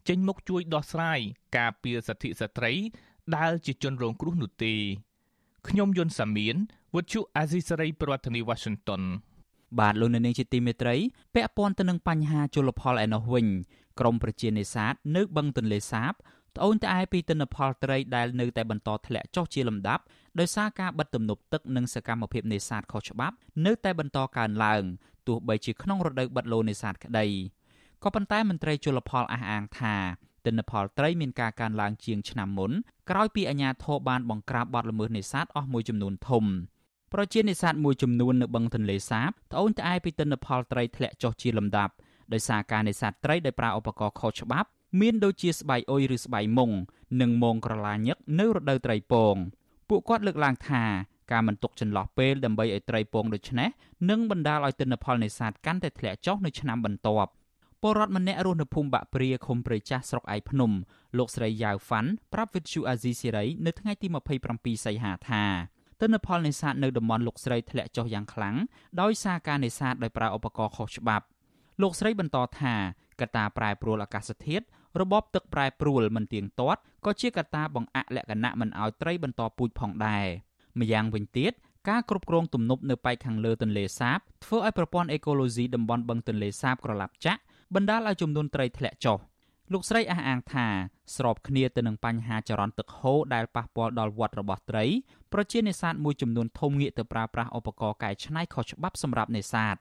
[0.09, 1.21] ចេញមុខជួយដោះស្រាយ
[1.57, 2.73] ការពារសិទ្ធិស្ត្រី
[3.37, 4.75] ដែលជាជនរងគ្រោះនោះទេ
[5.69, 6.57] ខ្ញុំយុនសាមៀន
[6.95, 9.03] វុទ្ធុអាស៊ីសេរីប្រធានាធិបតី Washington
[9.79, 10.97] បាទលោកនៅនាងជាទីមេត្រី
[11.35, 13.47] ពាក់ព័ន្ធទៅនឹងបញ្ហាជលផលឯណោះវិញ
[14.01, 16.13] ក្រមប្រជានេសាទនៅបឹងទន្លេសាប
[16.57, 20.03] ត្អូញត្អែពីទិន្នផលត្រីដែលនៅតែបន្តធ្លាក់ចុះជាលំដាប់
[20.39, 24.83] ដោយសារការបិទទំនប់ទឹកនិងសកម្មភាពនេសាទខុសច្បាប់នៅតែបន្តកើនឡើង
[25.27, 27.27] ទោះបីជាក្នុងរដូវបិទឡូនេសាទក្តី
[28.03, 29.95] ក៏ប៉ុន្តែមន្ត្រីជលផលអះអាងថា
[30.47, 32.73] ទិន្នផលត្រីមានការកើនឡើងជាងឆ្នាំមុន
[33.11, 36.45] ក្រោយពីអាជ្ញាធរបានបង្ក្រាបបទល្មើសនេសាទអស់មួយចំនួនធំ
[37.13, 41.93] ប្រជានេសាទមួយចំនួននៅបឹងទន្លេសាបត្អូញត្អែពីទិន្នផលត្រីធ្លាក់ចុះជាលំដាប់
[42.33, 44.69] ដោយសារការនេសាទត្រីដោយប្រើឧបករណ៍ខុសច្បាប់
[45.01, 46.71] មានដូចជាស្បៃអុយឬស្បៃមុង
[47.21, 49.37] និងមងក្រឡាញឹកនៅរដូវត្រីពង
[49.89, 50.85] ពួកគាត់លើកឡើងថា
[51.33, 53.69] ការមិនទុកចន្លោះពេលដើម្បីឲ្យត្រីពងដូច្នេះ
[54.11, 57.31] នឹងបណ្ដាលឲ្យទិន្នផលនេសាទកាន់តែធ្លាក់ចុះនៅឆ្នាំបន្ទាប់
[57.83, 60.71] ពលរដ្ឋម្នាក់រស់នៅភូមិបាក់ព្រាឃុំព្រៃចាស់ស្រុកឯភ្នំ
[61.19, 64.07] លោកស្រីយ៉ាវហ្វាន់ប្រាប់វិទ្យុអាស៊ីសេរីនៅថ្ងៃទី
[64.47, 65.45] 27សីហាថា
[66.01, 68.57] ទិន្នផលនេសាទនៅតំបន់លោកស្រីធ្លាក់ចុះយ៉ាងខ្លាំង
[69.01, 71.25] ដោយសារការនេសាទដោយប្រើឧបករណ៍ខុសច្បាប់
[71.83, 72.75] លោកស្រីបន្តថា
[73.21, 74.65] កត្តាប្រែប្រួលអាកាសធាតុ
[75.01, 80.27] របបទឹកប្រែប្រួលមិនទៀងទាត់ក៏ជាកត្តាបង្អាក់លក្ខណៈមិនឲ្យត្រីបន្តពូជផងដែរ
[80.81, 81.53] ម្យ៉ាងវិញទៀត
[81.89, 87.41] ការគ្រប់គ្រងទំនប់នៅប៉ែកខាងលើទន្លេសាបធ្វើឲ្យប្រព័ន្ធអេកូឡូស៊ីតំបន់បឹងទន្លេសាបក្រឡាប់ចាក់
[87.75, 89.19] បណ្ដាលឲ្យចំនួនត្រីធ្លាក់ចុះ
[89.73, 90.67] លោកស្រីអះអាងថា
[91.17, 94.85] ស្របគ្នាទៅនឹងបញ្ហាចរន្តទឹកហូរដែលប៉ះពាល់ដល់វត្តរបស់ត្រី
[95.33, 99.77] ប្រជានេសាទមួយចំនួនធំងាកទៅប្រើប្រាស់ឧបករណ៍កែច្នៃខុសច្បាប់សម្រាប់នេសាទ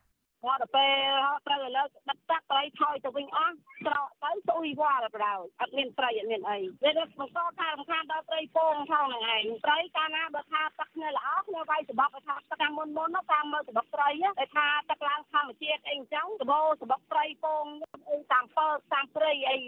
[0.45, 3.55] គាត់ទៅពេលត្រូវឥឡូវដឹកតាក់ត្រីថយទៅវិញអស់
[3.87, 17.65] ត្រកទៅស្អុយវល់ទៅដល់អត់មានត្រីអត់មានអីវាបង្កការរំខានដល់ត្រីពងផងហ្នឹងឯងត្រីកាលណាបើថាទឹកគ្នាល្អគ្នាវាយសបកថាទឹកតាមមុនមុននោះតាមមើលសបកត្រីតែថាទឹកឡើងធម្មជាតិអីអញ្ចឹងដបោសបកត្រីពង
[18.09, 19.59] អីតាមពើតាមព្រៃអី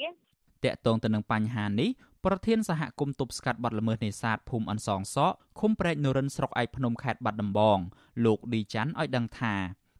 [0.66, 1.90] តាក់ទងទៅនឹងបញ្ហានេះ
[2.26, 7.80] ប្រធានសហគមន៍ទប់ស្កាត់បទល្មើសនេសាទភូមិអនសងសក់ឃុំព្រែកនរិនស្រុកឯកភ្នំខេត្តបាត់ដំបង
[8.26, 9.56] លោកឌីច័ន្ទឲ្យដឹងថា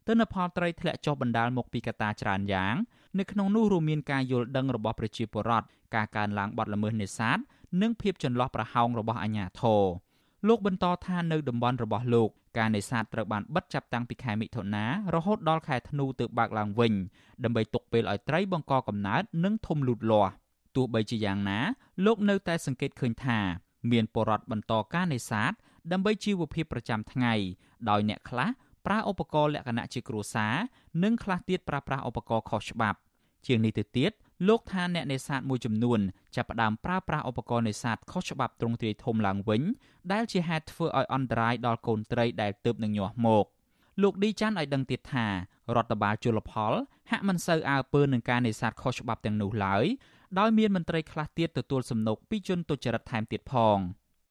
[0.08, 2.74] ទិន្នផលត្រីធ្លាក់ចុះបណ្ដាលមកពីកត្តាច្រើនយ៉ាង
[3.18, 7.38] នៅក្នុងនោះរួមមានការយល់ដឹងរបស់ប្រជាពលរដ្ឋការកើនឡើងបទល្មើសនេសាទ
[7.82, 9.84] និងភាពចន្លោះប្រហោងរបស់អាជ្ញាធរ
[10.48, 16.92] លោកបន្តថានៅតំបន់របស់លោកការនេសាទត្រូវបានបិទចាប់តាំងពីខែមិថុនារហូតដល់ខែធ្នូទើបបើកឡើងវិញ
[17.44, 20.32] ដើម្បីទុកពេលឲ្យត្រីបង្កកំណើតនិងធំលូតលាស់
[20.76, 21.58] ទោះបីជាយ៉ាងណា
[22.06, 23.38] លោកនៅតែសង្កេតឃើញថា
[23.90, 25.52] មានពលរដ្ឋបន្តការនេសាទ
[25.92, 27.34] ដើម្បីជីវភាពប្រចាំថ្ងៃ
[27.90, 28.48] ដោយអ្នកខ្លះ
[28.88, 30.54] ប្រើឧបករណ៍លក្ខណៈជាគ្រួសារ
[31.02, 32.98] និងខ្លះទៀតប្រើប្រាស់ឧបករណ៍ខុសច្បាប់
[33.46, 34.12] ជាងនេះទៅទៀត
[34.48, 36.00] លោកថាអ្នកនេសាទមួយចំនួន
[36.36, 39.62] ចាប់ផ្ដើមប្រើប្រាស់ឧបករណ៍នេសាទខុសច្បាប់ទ្រង់ទ្រាយធំឡើងវិញ
[40.12, 43.44] ដែលជាហេតុធ្វើឲ្យអន្តរាយដល់កូនត្រីដែលទើបនឹងញាស់មក
[44.02, 45.26] លោកឌីចាន់ឲ្យដឹងទៀតថា
[45.76, 46.72] រដ្ឋបាលជលផល
[47.10, 49.84] ហាក់មិនសូវអើពើនឹងការនេសាទខុសច្បាប់ទាំងនោះឡើយ
[50.38, 53.78] ដោយមានមន្ត្រីខ្លះទៀតទទួលសំណូកពីជនទុច្ចរិតថែមទៀតផង។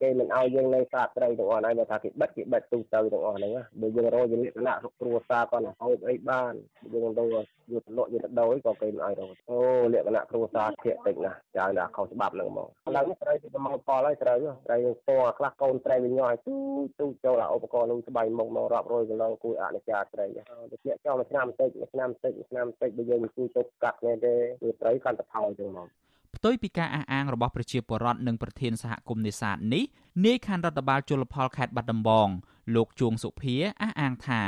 [0.02, 6.54] គេមិនឲ្យយើងនៅសាត្រីទាំងអស់ហ្នឹងគេថាគេបិទគេបិទទូទៅទាំងអស់ហ្នឹងបើយើងរកយើងលក្ខណៈគ្រួសារគាត់ហូបអីបាន
[6.94, 9.60] យើងទៅយកទៅលក់យកទៅដូរក៏គេមិនឲ្យរកអូ
[9.94, 16.56] លក្ខណៈគ្រួសារធាក់តិចណាស់ច្រើនណាស់ខុសច្បាប់ហ្នឹងហ្មងឥឡូវនេះត្រីពីប្រមូលផលហើយត្រូវត្រីយើងពណ៌ខ្លះកូនត្រីវាញ័រទូ
[17.00, 20.42] ទូចូលអាឧបករណ៍នោះស្បៃមុខមករាប់រយគីឡូគួយអនុចារត្រីទៅ
[20.82, 24.34] ធ្លាក់ចោលមួយឆ្នាំបន្តិចមួយឆ្នាំបន្តិចមួយឆ្នាំបន្តិចបើយើងមិនជួយទៅកាត់គ្នាទេ
[24.64, 25.88] វាត្រីកាន់តែថយចឹងហ្មង
[26.38, 29.84] ផ្ទុយពីការអះអាងរបស់ប្រជាពលរដ្ឋនិងប្រធានសហគមន៍នេសាទនេះ
[30.26, 32.28] នាយខណ្ឌរដ្ឋបាលជលផលខេត្តបាត់ដំបង
[32.76, 34.42] លោកជួងសុភាអះអាងថា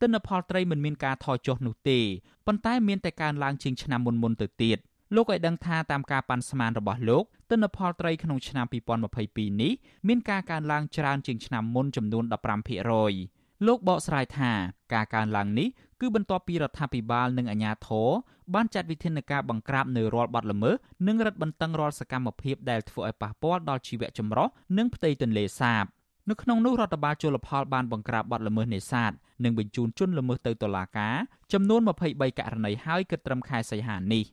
[0.00, 2.00] ទិន្នផលត្រីមិនមានការថយចុះនោះទេ
[2.46, 4.78] ប៉ុន្តែមានតែកើនឡើងជាងឆ្នាំមុនមុនទៅទៀត
[5.14, 8.66] លោកឲ្យដឹងថាតាមការប៉ាន់ស្មានរបស់លោកទិន្នផលត្រីក្នុងឆ្នាំ
[9.14, 9.72] 2022នេះ
[10.08, 13.35] មានការកើនឡើងច្រើនជាងឆ្នាំមុនចំនួន15%
[13.66, 14.52] លោកបកស្រាយថា
[14.94, 15.68] ការកើនឡើងនេះ
[16.00, 18.08] គឺបន្ទាប់ពីរដ្ឋាភិបាលនិងអាជ្ញាធរ
[18.54, 20.74] បានចាត់វិធានការបង្ក្រាបនៅរាល់បទល្មើស
[21.06, 25.84] និងរឹតបន្តឹងរាល់សកម្មភាពដែលធ្វើឲ្យប៉ះពាល់ដល់ជីវៈចម្រុះនិងផ្ទៃទន្លេសាប
[26.30, 29.12] នៅក្នុងនោះរដ្ឋបាលជលផលបានបង្ក្រាបបទល្មើសនេសាទ
[29.44, 31.14] និងបញ្ជូនជនល្មើសទៅតុលាការ
[31.52, 34.24] ចំនួន23ករណីហើយគិតត្រឹមខែសីហានេះ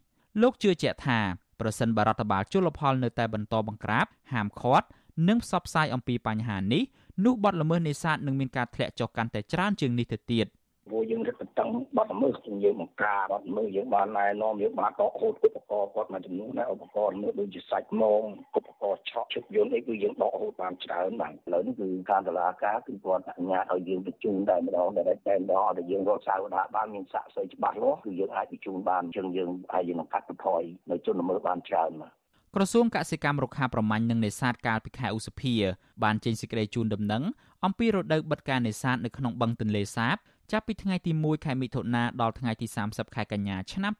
[0.41, 1.19] លោកជឿជាក់ថា
[1.59, 4.87] ប្រសិនបរដ្ឋបាលជលផលនៅតែបន្តបង្ក្រាបហាមឃាត់
[5.27, 6.83] និងផ្សព្វផ្សាយអំពីបញ្ហានេះ
[7.25, 10.47] នោះបទល្មើសនេសាទនឹងមានការធ្លាក់ចុះកាន់តែច្រើនជាងនេះទៅទៀត។
[10.89, 18.21] ព្រោះយើងរឹតបន្តឹងបាត់ល្មើសយើងបង្កាបាត់ល្មើសយើងបានណែនាំយើងបានដកហូតឧបករណ៍គាត់មួយចំនួនដែរឧបករណ៍ល្មើសដូចជាសាច់មង
[18.57, 32.22] ឧបករណ៍ឆក់ជឹកយន្តអីគឺយើងដកហូតបានច្រើនបាទឥឡូវនេះគឺការតឡាការគឺគាត់អនុញ្ញាតឲ្យយើងបញ្ជូនតែម្ដងតែតែម្ដងឲ្យយើងរកសាវតាបានមានសាកសីច្បាស់លាស់គឺយើងអាចបញ្ជូនបានអញ្ចឹងយើងអាចយើងកាត់បន្ថយនៅជនល្មើសបានច្រើនបាទ
[32.55, 35.55] ក្រសួងកសិកម្មរុក្ខាប្រមាញ់និងនេសាទកាលពីខែឧសភា
[36.03, 37.23] បានចេញសេចក្តីជូនដំណឹង
[37.65, 40.15] អំពីរដូវបិទការនេសាទនៅក្នុងបឹងទន្លេសាប
[40.51, 43.93] ចាប់ពីថ្ងៃទី1ខែមិថុនាដល់ថ្ងៃទី30ខែកញ្ញាឆ្នាំ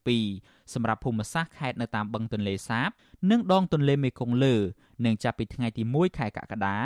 [0.00, 2.88] 2022សម្រាប់ភូមិសាស្ត្រខេត្តនៅតាមបឹងទន្លេសាប
[3.30, 4.56] និងដងទន្លេមេគង្គលើ
[5.04, 6.76] និងចាប់ពីថ្ងៃទី1ខែកក្កដា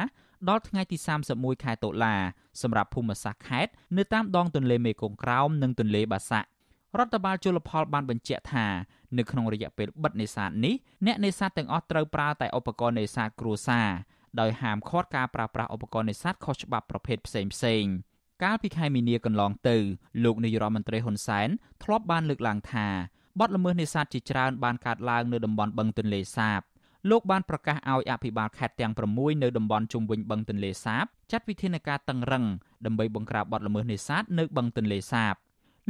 [0.48, 0.96] ដល់ថ្ងៃទី
[1.30, 2.14] 31ខែតុលា
[2.62, 6.48] សម្រាប់ភូមិសាស្ត្រខេត្តនៅតាមដងទន្លេមេគង្គក្រោមនិងទន្លេបាសាក់
[6.98, 8.66] រដ្ឋបាលជលផលបានបញ្ជាក់ថា
[9.18, 10.74] នៅក្នុងរយៈពេលបិទនេសាទនេះ
[11.06, 13.88] អ្នកនេសាទទាំងអស់ត្រូវប្រើតែឧបករណ៍នេសាទគ្រួសារ
[14.40, 17.92] ដោយហាមឃាត់ការប្រើប្រាស់ឧបករណ៍នេសាទខុសច្បាប់ប្រភេទផ្សេងៗ
[18.42, 19.76] កាលពីខែមីនាកន្លងទៅ
[20.24, 21.48] លោកនាយរដ្ឋមន្ត្រីហ៊ុនសែន
[21.82, 22.86] ធ្លាប់បានលើកឡើងថា
[23.40, 26.60] បទល្មើសនេសាទជាច្រើនបានកើតឡើងនៅតំបន់បឹងទន្លេសាប
[27.10, 32.44] លោកបានប្រកាសឲ្យអភិបាលខេត្តទាំង6នៅតំបន់ជុំវិញបឹងទន្លេសាបចាត់វិធានការតឹងរឹង
[32.86, 35.34] ដើម្បីបង្ក្រាបបទល្មើសនេសាទនៅបឹងទន្លេសាប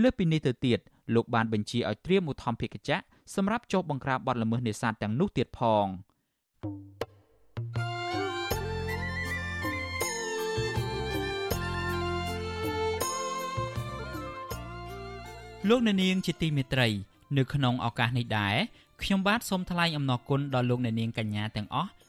[0.02, 0.78] លើសពីនេះទៅទៀត
[1.14, 5.86] លោកបានបញ្ជាឲ្យត្រៀមឧទ្ធម្ភាគចក្រសម្រាប់ចុះបង្ក្រាបបទល្មើសនេសាទទាំងនោះទៀតផង
[15.68, 16.88] លោកអ្នកនាងជាទីមេត្រី
[17.36, 18.56] នៅក្នុងឱកាសនេះដែរ
[19.02, 21.90] ខ្ញុំបាទសូមថ្លែងអំណរគុណដល់លោកអ្នកនាងកញ្ញាទាំងអស់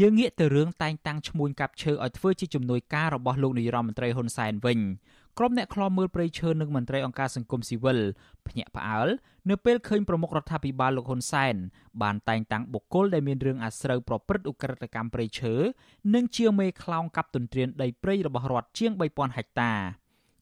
[0.00, 4.78] យើងងាកទៅរឿងតែងតាំងឈ្មួញកាប់ឈើឲ្យធ្វើជាជំនួយការរបស់លោកនាយរដ្ឋមន្ត្រីហ៊ុនសែនវិញ
[5.38, 7.98] ក្រុមអ្នកខ្លាំមើលព្រៃឈើនិងមន្ត្រីអង្គការសង្គមស៊ីវិល
[8.46, 9.08] ភ្ញាក់ផ្អើល
[9.50, 11.54] នៅពេលឃើញប្រមុខរដ្ឋាភិបាលលោកហ៊ុនសែន
[12.02, 15.54] បានតែងតាំងបុគ្គលដែលមានរឿងអាស្រូវប្រព្រឹត្តឧក្រិដ្ឋកម្មព្រៃឈើ
[16.14, 19.72] និងជាមេខ្លោងកាប់ទន្ទ្រានដីព្រៃរបស់រដ្ឋជាង3000ហិកតា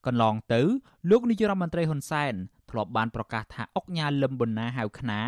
[0.07, 0.63] កន្លងទៅ
[1.11, 2.35] លោកនាយរដ្ឋមន្ត្រីហ៊ុនសែន
[2.77, 5.21] ធ្លាប់បានប្រកាសថាអុកញ៉ាលឹមប៊ុនណាហៅខ្នា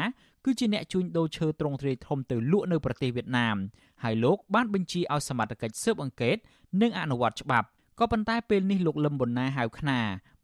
[0.44, 3.56] គឺជាអ្នកជួញដូរឈើទ្រង់ទ្រាយធំទៅលក់នៅប្រទេសវៀតណាម
[4.02, 6.36] ហើយលោកបានបញ្ជាឲ្យសមត្ថកិច្ចស៊ើបអង្កេត
[6.82, 7.66] និងអនុវត្តច្បាប់
[7.98, 9.98] ក៏ប៉ុន្តែពេលនេះលោកលឹមប៊ុនណាហៅខ្នា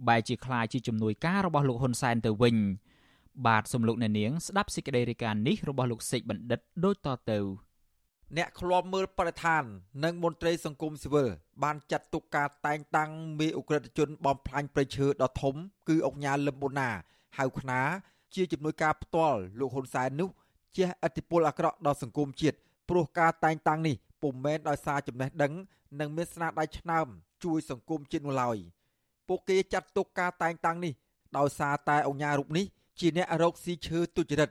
[0.08, 2.56] បែរជាខ្លាយជាជំនួយការរបស់លោកហ៊ុនសែនទៅវិញ
[3.46, 7.38] បាទសំលោកអ្នកនាងស្ដាប់សេចក្តីរាយការណ៍នេះរបស់លោកសេកបណ្ឌិតដូចតទៅ
[8.36, 9.62] អ្នកឃ្លាំមើលបរិស្ថាន
[10.04, 11.28] និងមន្ត្រីសង្គមស៊ីវិល
[11.62, 15.54] បានចាត់ទុកការតែងតាំងមេអ ுக ្រិតជនបំផ្លាញព្រៃឈើដ៏ធំ
[15.88, 16.90] គឺអង្គញាលឹមប៊ុនណា
[17.38, 17.80] ហៅខ្នា
[18.34, 20.28] ជាជំនួយការផ្ទាល់លោកហ៊ុនសែននោះ
[20.76, 22.56] ជះឥទ្ធិពលអាក្រក់ដល់សង្គមជាតិ
[22.88, 25.52] ព្រោះការតែងតាំងនេះពុំមែនដោយសារចំណេះដឹង
[26.00, 27.06] និងមានស្នាដៃឆ្នើម
[27.44, 28.56] ជួយសង្គមជាតិនោះឡើយ
[29.28, 30.92] ពួកគេចាត់ទុកការតែងតាំងនេះ
[31.38, 32.64] ដោយសារតែអង្គញារូបនេះ
[33.00, 34.50] ជាអ្នករកស៊ីឈើទុច្ចរិត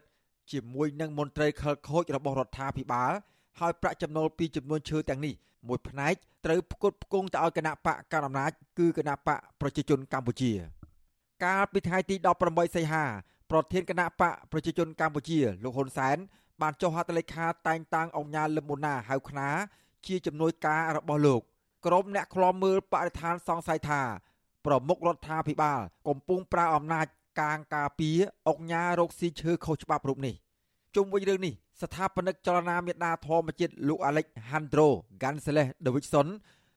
[0.52, 3.14] ជាមួយនឹងមន្ត្រីខលខូចរបស់រដ្ឋាភិបាល
[3.60, 5.34] ហើយប្រាក់ចំណូលពីចំនួនឈើទាំងនេះ
[5.68, 6.14] មួយផ្នែក
[6.46, 10.52] ត្រូវផ្គត់ផ្គង់ទៅឲ្យគណៈបកកណ្ដាលអំណាចគឺគណៈបកប្រជាជនកម្ពុជា
[11.46, 13.04] កាលពីថ្ងៃទី18សីហា
[13.52, 16.18] ប្រធានគណៈបកប្រជាជនកម្ពុជាលោកហ៊ុនសែន
[16.62, 19.50] បានចុះហត្ថលេខាតែងតាំងអង្គញាលឹមមុណាហៅខ្នា
[20.08, 21.42] ជាជំនួយការរបស់លោក
[21.86, 24.02] ក្រុមអ្នកឃ្លាំមើលបរិស្ថានសង្ស័យថា
[24.66, 27.06] ប្រមុខរដ្ឋាភិបាល កំពុងប្រើអំណាច
[27.42, 28.18] កាងការពារ
[28.50, 30.36] អង្គញារោគស៊ីឈើខុសច្បាប់រូបនេះ
[30.96, 34.88] ជុំវិញរឿងនេះស្ថាបនិកចលនាមេដាធម្មជាតិលោក Alejandro
[35.22, 36.28] Gonzalez Davidson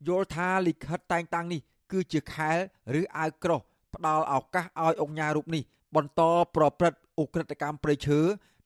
[0.08, 1.60] យល់ថាលិខិតតែងតាំងនេះ
[1.92, 2.58] គឺជាខែល
[3.00, 3.60] ឬអាវក្រោះ
[3.94, 5.62] ផ្ដល់ឱកាសឲ្យអង្គញារូបនេះ
[5.96, 6.22] បន្ត
[6.56, 8.20] ប្រព្រឹត្តឧក្រិដ្ឋកម្មព្រៃឈើ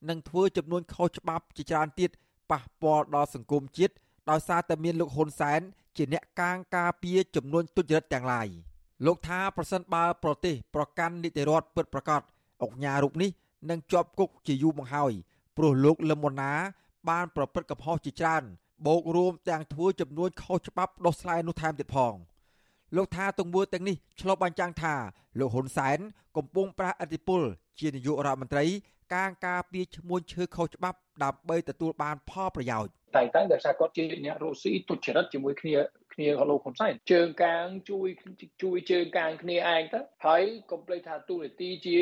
[0.09, 2.11] និងធ្វើចំនួនខុសច្បាប់ជាច្រើនទៀត
[2.51, 3.95] ប៉ះពាល់ដល់សង្គមជាតិ
[4.31, 5.61] ដោយសារតែមានលោកហ៊ុនសែន
[5.97, 8.49] ជាអ្នកកាងការពារចំនួនទុច្ចរិតទាំងឡាយ
[9.07, 12.21] លោកថាប្រសិនបើប្រទេសប្រកាន់នីតិរដ្ឋពិតប្រាកដ
[12.63, 13.31] អង្គញារូបនេះ
[13.71, 15.13] នឹងជាប់គុកជាយូរមកហើយ
[15.63, 16.53] ព្រោះលោកលឹមមុនណា
[17.11, 18.43] បានប្រព្រឹត្តកំហុសជាច្រើន
[18.87, 22.15] បូករួមទាំងធ្វើចំនួនខុសច្បាប់ដោះស្រាយនោះថែមទៀតផង
[22.97, 24.95] លោកថាទង្វើទាំងនេះឆ្លុះបញ្ចាំងថា
[25.39, 25.99] លោកហ៊ុនសែន
[26.37, 27.43] កំពុងប្រាស់អធិបុល
[27.81, 28.65] ជានាយករដ្ឋមន្ត្រី
[29.15, 35.75] កាងការពារឈ្មោះឈើខុសច្បាប់ដើម្បីទទួលបានផលប្រយោជន៍តែតែដោយសារគាត់ជាអ្នករស់ស៊ីទុច្ចរិតជាមួយគ្នា
[36.15, 38.09] គ្នាលោកហ៊ុនសែនជើងកាងជួយ
[38.63, 41.99] ជួយជើងកាងគ្នាឯងទៅហើយកុំភ្លេចថាទូនីតិជា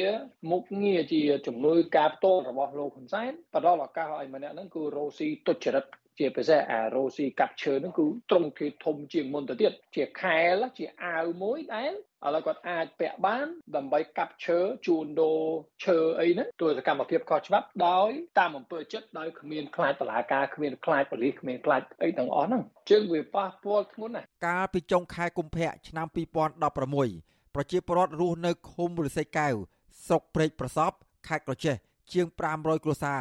[0.50, 5.84] មុខងារជាជំនួយការផ្ទាល់របស់លោកហ៊ុនសែនផ្ដល់ឱកាសឲ្យម្នាក់ហ្នឹងគឺរស់ស៊ីទុច្ចរិត
[6.18, 11.92] ជាពិសេសអារ៉ូស៊ីកាប់ឈើហ្នឹងគឺត្រង់គេធំជាងមុនទៅទៀតជាខែលជាអាវមួយដែល
[12.26, 15.42] ឥឡូវគាត់អាចពាក់បានដើម្បីកាប់ឈើជួនដូរ
[15.84, 26.06] ឈើអីហ្នឹងទោះសកម្មភាពខុសច្បាប់ដោយតាមអំពើចិត្តដោយគ្មានខ្លាចតឡាការគ្មានខ្លាចប៉ូលីសគ្មានខ្លាចអីទាំងអស់ហ្នឹងជើងវាប៉ះពាល់ធ្ងន់ណាស់កាលពីចុងខែកុម្ភៈឆ្នាំ
[26.76, 29.54] 2016ប្រជាពលរដ្ឋរស់នៅឃុំរិស័យកែវ
[30.06, 30.92] ស្រុកព្រែកប្រសព
[31.28, 31.76] ខេត្តក្រចេះ
[32.12, 32.26] ជាង
[32.56, 33.20] 500គ្រួសារ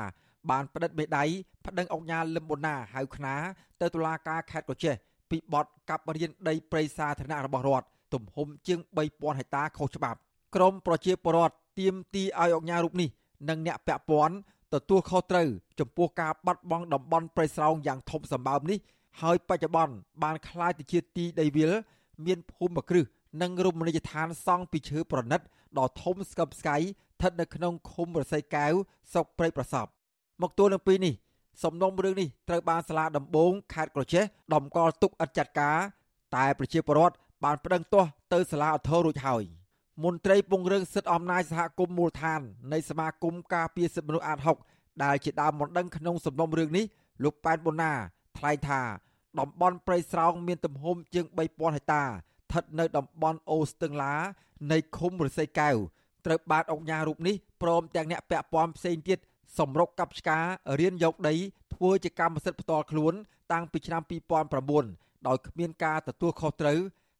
[0.51, 1.25] បានផ្តិតមេដៃ
[1.67, 3.35] ប្តឹងអង្គការលឹមបូណាហៅខ្នា
[3.81, 4.95] ទៅតុលាការខេត្តកោះចេះ
[5.29, 10.19] ពីបទកាប់រៀនដីព្រៃសាធារណៈរបស់រដ្ឋទំហំជាង3000ហិកតាខុសច្បាប់
[10.55, 13.09] ក្រមប្រជាពលរដ្ឋទាមទារឲ្យអង្គការរូបនេះ
[13.49, 14.35] និងអ្នកពាក់ព័ន្ធ
[14.73, 15.47] ទទួលខុសត្រូវ
[15.79, 18.79] ចំពោះការបាត់បង់តំបន់ព្រៃស្រោងយ៉ាងធំសម្បើមនេះ
[19.21, 21.71] ហើយបច្ចុប្បន្នបានក្លាយទៅជាទីដីវាល
[22.25, 23.05] មានភូមិគ្រឹះ
[23.41, 25.41] និងរមណីយដ្ឋានសង់ពីឈើប្រណិត
[25.77, 28.73] ដ៏ធំស្កឹបស្កៃស្ថិតនៅក្នុងឃុំរស័យកែវ
[29.11, 29.85] ស្រុកព្រៃប្រសព
[30.41, 31.13] មកទួលនឹងពីនេះ
[31.63, 35.77] សំណុំរឿងនេះត្រូវបានសាលាដំបងខេត្តក្រចេះដំកល់ទុកឥតចាត់ការ
[36.35, 39.43] តែប្រជាពលរដ្ឋបានប្តឹងទាស់ទៅសាលាឧទ្ធររួចហើយ
[40.03, 42.41] មន្ត្រីពង្រឹងសិទ្ធិអំណាចសហគមន៍មូលដ្ឋាន
[42.73, 44.39] នៃសមាគមការពារសិទ្ធិមនុស្សអាត
[44.71, 46.85] 6ដែលជាដើមបណ្ដឹងក្នុងសំណុំរឿងនេះ
[47.23, 47.91] លោកប៉ែនបូណា
[48.37, 48.81] ថ្លែងថា
[49.39, 54.15] តំបន់ព្រៃស្រោងមានទំហំជាង3000ហិកតាស្ថិតនៅតំបន់អូស្ទឹងឡា
[54.71, 55.75] នៃឃុំរស័យកែវ
[56.25, 59.19] ត្រូវបានអង្គការរូបនេះព្រមទាំងអ្នកពាក់ព័ន្ធផ្សេងទៀត
[59.57, 60.39] សម្រុកកັບឆ្កា
[60.79, 61.35] រៀនយកដី
[61.73, 63.13] ធ្វើជាកម្មសិទ្ធិផ្ទាល់ខ្លួន
[63.51, 64.01] តាំងពីឆ្នាំ
[64.65, 66.79] 2009ដោយគ្មានការទទួលខុសត្រូវ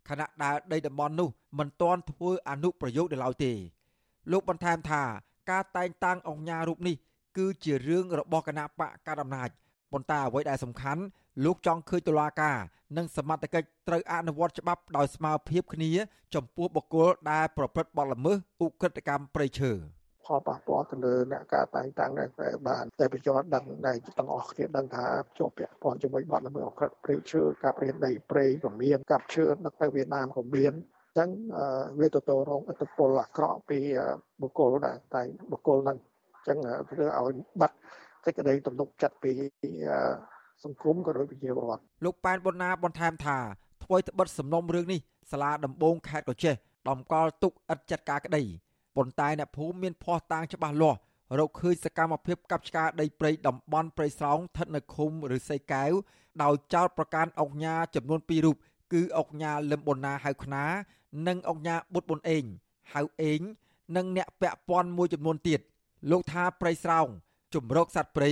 [0.10, 3.54] ខណៈដែលដីតំបន់នោះមិនទាន់ធ្វើអនុប្រយោគដល់ឡើយទេ
[4.32, 5.04] លោកបន្ថែមថា
[5.50, 6.96] ការតែងតាំងអង្គការរូបនេះ
[7.38, 9.50] គឺជារឿងរបស់គណៈបកកណ្ដាលអំណាច
[9.92, 11.02] ប៉ុន្តែអ្វីដែលសំខាន់
[11.44, 12.58] លោកចង់ឃើញតុលាការ
[12.98, 15.92] និងសមត្ថកិច្ចត្រូវអនុវត្តច្បាប់ដោយស្មើភាពគ្នា
[16.36, 19.72] ចំពោះបុគ្គលដែលប្រព្រឹត្តបទល្មើសឧក្រិដ្ឋកម្មព្រៃឈើ។
[20.28, 22.30] ផលប៉ះពាល់ទៅលើអ្នកការតែងតាំងដែរ
[22.68, 25.06] បានតែបញ្ជាដឹងដែរទាំងអស់គ្នាដឹងថា
[25.38, 31.30] ជាប់ពាក់ព័ន្ធជាមួយបទល្មើសអក្រិតព្រៃឈើកាប់រៀនដីព្រៃក៏មានកាប់ឈើដឹកទៅវៀតណាមក៏មានអញ្ចឹង
[32.00, 33.80] វាទទួលរងឥទ្ធិពលអាក្រក់ពី
[34.42, 35.98] បុគ្គលដែរតែបុគ្គលហ្នឹង
[36.36, 36.58] អញ្ចឹង
[36.90, 37.76] ធ្វើឲ្យបាត់
[38.26, 39.32] សេចក្តីទំនុកចិត្តពី
[40.64, 43.38] សង្គមក៏ដូចប្រជាពលរដ្ឋលោកប៉ែនប៊ុនណាបន្ថែមថា
[43.84, 45.00] ធ្វើត្បិតសំណុំរឿងនេះ
[45.32, 46.56] សាលាដំបងខេត្តកោះចេះ
[46.90, 48.44] ដំកល់ទុកឥតចាត់ការក្តី
[48.98, 51.00] ប៉ុន្តែអ្នកភូមិមានភ័ស្តុតាងច្បាស់លាស់
[51.40, 55.92] រកឃើញសកម្មភាពកាប់ឆ្ការដីព្រៃតំបន់ព្រៃស្រោងស្ថិតនៅឃុំឬសីកែវ
[56.44, 58.56] ដោយចោតប្រកាន់អុកញ៉ាចំនួន2រូប
[58.94, 60.64] គឺអុកញ៉ាលឹមប៊ុនណាហៅខ្នា
[61.28, 62.44] និងអុកញ៉ាបុតប៊ុនអេង
[62.94, 63.42] ហៅអេង
[63.96, 65.60] និងអ្នកពាក់ព័ន្ធមួយចំនួនទៀត
[66.12, 67.08] លោកថាព្រៃស្រោង
[67.54, 68.32] ជំរកសត្វព្រៃ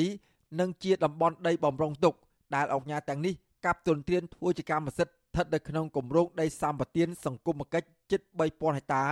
[0.59, 2.15] និងជាតំបន់ដីបំរុងទុក
[2.55, 3.33] ដែលអុកញ៉ាទាំងនេះ
[3.65, 9.05] កាប់ទុនទ្រានធ្វើជាកម្មសិទ្ធិថិតនៅក្នុងគម្រោងដីសម្បត្តិសង្គមគិច្ចជិត3000ហិកតា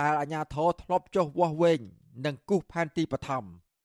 [0.00, 1.80] ដែលអាជ្ញាធរធ្លាប់ចុះវាស់វែង
[2.26, 3.44] និងគូសផែនទីបឋម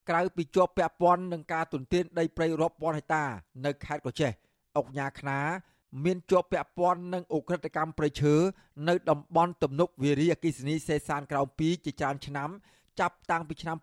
[0.09, 3.24] ក្រៅពីជាប់ពាក់ព័ន្ធនឹងការទុនទានដីព្រៃរាប់ពាន់ហិកតា
[3.66, 4.32] នៅខេត្តកោះចេះ
[4.78, 5.39] អង្គញាខ្នា
[6.03, 8.36] មានជាប់ពាក់ព័ន្ធនឹងអ ுக ្រិតកម្មព្រៃឈើ
[8.88, 12.49] នៅតំបន់ទំនប់វារីអគិសនីសេសានក្រោម2ជាច្រើនឆ្នាំ
[12.99, 13.78] ចាប់តាំងពីឆ្នាំ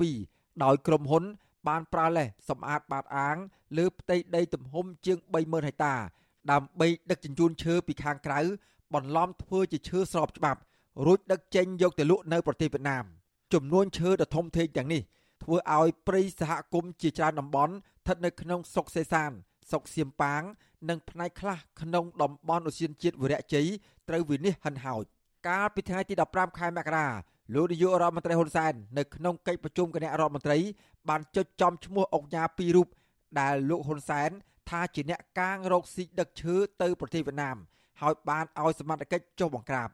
[0.00, 1.24] 2012ដោយក្រុមហ៊ុន
[1.68, 3.36] បានប្រើលេសសម្អាតបាតអាង
[3.78, 5.94] លើផ្ទៃដីទំហំជាង30000ហិកតា
[6.50, 8.40] ដើម្បីដឹកជញ្ជូនឈើពីខាងក្រៅ
[8.94, 10.60] បន្លំធ្វើជាឈើស្របច្បាប់
[11.06, 13.04] រួចដឹកចេញយកទៅលក់នៅប្រទេសវៀតណាម
[13.54, 15.02] ចំនួនឈើដ៏ធំធេងទាំងនេះ
[15.42, 19.30] ធ្វើឲ្យព្រៃសហគមន៍ជាច្រើនតំបន់ស្ថិតនៅក្នុងស្រុកសេសាន
[19.70, 20.42] ស្រុកសៀមប៉ាង
[20.88, 23.66] និងផ្នែកខ្លះក្នុងតំបន់ឧស្សាហជាតិវរៈជ័យ
[24.08, 25.04] ត្រូវវិនិច្ឆ័យហិនហោច
[25.48, 27.08] កាលពីថ្ងៃទី15ខែមករា
[27.54, 30.58] លោកនាយករដ្ឋមន្ត្រីហ៊ុនសែននៅក្នុងកិច្ចប្រជុំគណៈរដ្ឋមន្ត្រី
[31.08, 32.88] បានចុចចំឈ្មោះអង្គការពីររូប
[33.40, 34.30] ដែលលោកហ៊ុនសែន
[34.70, 37.56] ថាជាអ្នកកាងរកស៊ីដឹកឈើទៅប្រទេសវៀតណាម
[38.00, 39.88] ហើយបានឲ្យសមត្ថកិច្ចចុះបង្ក្រាប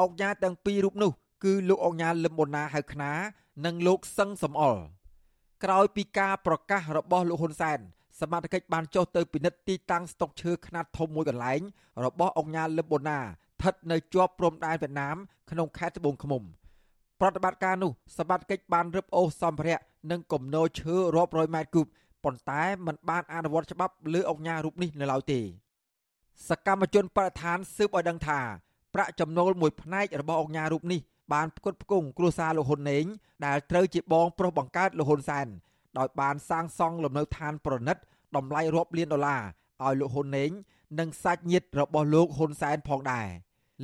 [0.00, 1.12] អង្គការទាំងពីររូបនោះ
[1.44, 3.12] គឺលោកអង្គញាលឹមបូណាហៅខ្នា
[3.64, 4.82] និងលោកសឹងសំអល់
[5.64, 7.78] ក្រោយពីការប្រកាសរបស់លោកហ៊ុនសែន
[8.20, 11.60] សមត្ថកិច្ចបានចុះទៅពិនិត្យទីតាំងស្តុកឈើខ្នាតធំមួយកន្លែង
[12.04, 15.16] របស់អង្គញាលឹមបូណាស្ថិតនៅជាប់ព្រំដែនវៀតណាម
[15.50, 16.42] ក្នុងខេត្តត្បូងឃ្មុំ
[17.20, 19.80] ប្រតិបត្តិការនោះសមត្ថកិច្ចបានរឹបអូសសម្ភារៈ
[20.10, 21.86] និងគំនរឈើរាប់រយម៉ែត្រគូប
[22.24, 25.40] ប៉ុន្តែมันបានអនុវត្តច្បាប់លើអង្គញារូបនេះនៅឡើយទេ
[26.48, 28.40] សកម្មជនបរិស្ថានស៊ើបឲ្យដឹងថា
[28.94, 31.00] ប្រាក់ចំណូលមួយផ្នែករបស់អង្គញារូបនេះ
[31.32, 33.04] បានផ្គត់ផ្គង់គ្រួសារលោកហ៊ុនណេង
[33.46, 35.46] ដែលត្រូវជាបងប្រុសបង្កើតលោកហ៊ុនសែន
[35.98, 37.96] ដោយបានសាងសង់លំនៅឋានប្រណិត
[38.36, 39.42] តម្លៃរាប់លានដុល្លារ
[39.84, 40.50] ឲ្យលោកហ៊ុនណេង
[40.98, 43.28] និងសាច់ញាតិរបស់លោកហ៊ុនសែនផងដែរ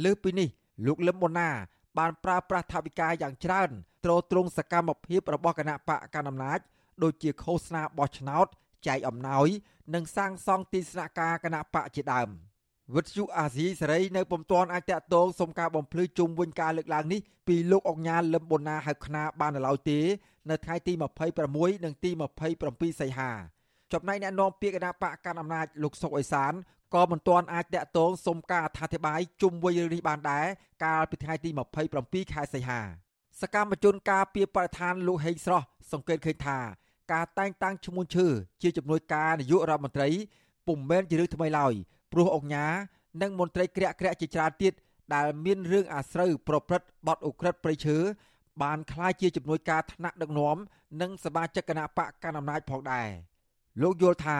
[0.04, 0.48] លើសពីនេះ
[0.86, 1.50] លោកលឹមបូណា
[1.98, 3.70] បានប្រើប្រាស់ថវិកាយ៉ាងច្រើន
[4.04, 6.58] ទ្រទ្រង់សកម្មភាពរបស់គណៈបកកណ្ដាលអំណាច
[7.02, 8.46] ដូចជាឃោសនាបោះឆ្នោត
[8.86, 9.48] ចែកអំណោយ
[9.94, 12.28] និងសាងសង់ទីស្នាក់ការគណៈបកជាដើម។
[12.94, 20.00] វិទ្យុអាស៊ីសេរីនៅពុំទាន់អាចតាក់ទងសុំការបំភ្លឺជុំវិញការលើកឡើងនេះពីលោកអង្ញាលលឹមបូណាហៅខ្នាបាននៅឡើយទេ
[20.50, 20.92] នៅថ្ងៃទី
[21.38, 22.10] 26និងទី
[22.54, 23.30] 27សីហា
[23.92, 26.52] ចំណែកអ្នកនាំពាក្យគណៈបកកណ្ដាលអំណាចលោកសុកអេសាន
[26.94, 30.46] ក៏មិនទាន់អាចតាក់ទងសុំការអធិប្បាយជុំវិញរឿងនេះបានដែរ
[30.84, 31.50] កាលពីថ្ងៃទី
[31.92, 32.80] 27ខែសីហា
[33.40, 36.58] សកម្មជនការពីបរិស្ថានលោកហេងស្រស់សង្កេតឃើញថា
[37.12, 38.26] ការតែងតាំងឈ្មោះឈើ
[38.62, 40.08] ជាជំនួយការនាយករដ្ឋមន្ត្រី
[40.66, 41.74] ពុំមែនជារឿងថ្មីឡើយ
[42.11, 42.65] ព្រោះអង្គញា
[43.21, 44.73] និងមន្ត្រីក្រាក់ក្រាក់ជាច្រើនទៀត
[45.13, 47.97] ដែលមានរឿងអាស្រូវប្រព្រឹត្តបទឧក្រិដ្ឋព្រៃឈើ
[48.63, 50.57] បានคล้ายជាជំនួយការថ្នាក់ដឹកនាំ
[51.01, 53.07] និងសមាជិកគណៈបកកណ្ដាលអំណាចផងដែរ
[53.81, 54.39] លោកយល់ថា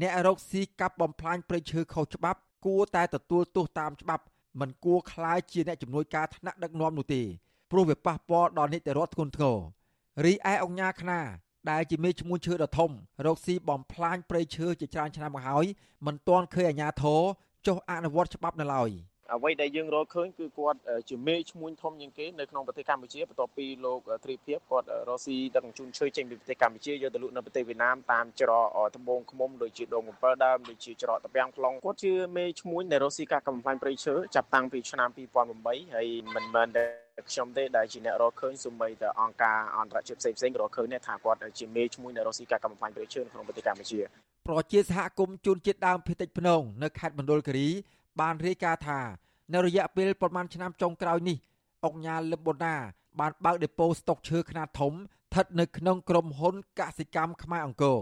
[0.00, 4.24] អ្នករកស៊ីកាប់បំផ្លាញព្រៃឈើខុសច្បាប់ គួរតែទទួលទោសតាមច្បាប់
[4.60, 7.22] មិនគួរคล้ายជាអ្នកជំនួយការថ្នាក់ដឹកនាំនោះទេ
[7.70, 9.58] ព្រោះវាប៉ះពាល់ដល់នីតិរដ្ឋធ្ងន់ធ្ងរ
[10.24, 11.20] រីឯអង្គញាខ្នា
[11.71, 12.91] ដែលជាមេឈ្មោះឈើដ៏ធំ
[13.25, 15.65] រកស៊ីបំផ្លាញព្រៃឈើជាច្រើនឆ្នាំមកហើយ
[16.05, 17.21] មិនទាន់ឃើញអាជ្ញាធរ
[17.67, 18.91] ចុះអនុវត្តច្បាប់នៅឡើយ
[19.35, 20.79] អ្វីដែលយើងរកឃើញគឺគាត់
[21.09, 35.09] ជាមេឈ្មោះធំជាងគេនៅក្នុងប្រទេសកម្ពុជាបន្ទាប់ពីលោកទ្រីភិបគាត់រកស៊ីដឹកជញ្ជូនឈើចេញពីប្រទេសកម្ពុជាយកទៅលក់នៅប្រទេសវៀតណាមតាមច្រកត្បូងឃ្មុំដូចជាដង7ដើមដូចជាច្រកតាពាំង plong គាត់ជាមេឈ្មោះដែលរកស៊ីការកំផ្លាញព្រៃឈើចាប់តាំងពីឆ្នាំ
[35.51, 43.99] 2008ហើយមិនមែនតែ ខ្ញុំទេដែលជាអ្នករកឃើញសូម្បីតែអង្គការអន្តរជាតិផ្សេងផ្សេងក៏រកឃើញដែរថាគាត់ជាមេឈ្មោះនៃរកស៊ីការកំផ្លាញព្រៃឈើក្នុងប្រទេសកម្ពុជា
[44.47, 47.67] ប្រជាសហគមន៍ជនជាតិដើមភាគតិចភ្នងនៅខេត្តមណ្ឌលគិរី
[48.21, 48.99] បានរាយការណ៍ថា
[49.53, 51.37] នៅរយៈពេលប្រមាណឆ្នាំចុងក្រោយនេះ
[51.85, 52.75] អង្គញាលឹមបូណា
[53.19, 57.99] បានបើកដេប៉ូស្តុកឈើខ្នាតធំស្ថិតនៅក្នុងក្រុមហ៊ុនកសិកម្មខ្មែរអង្គរ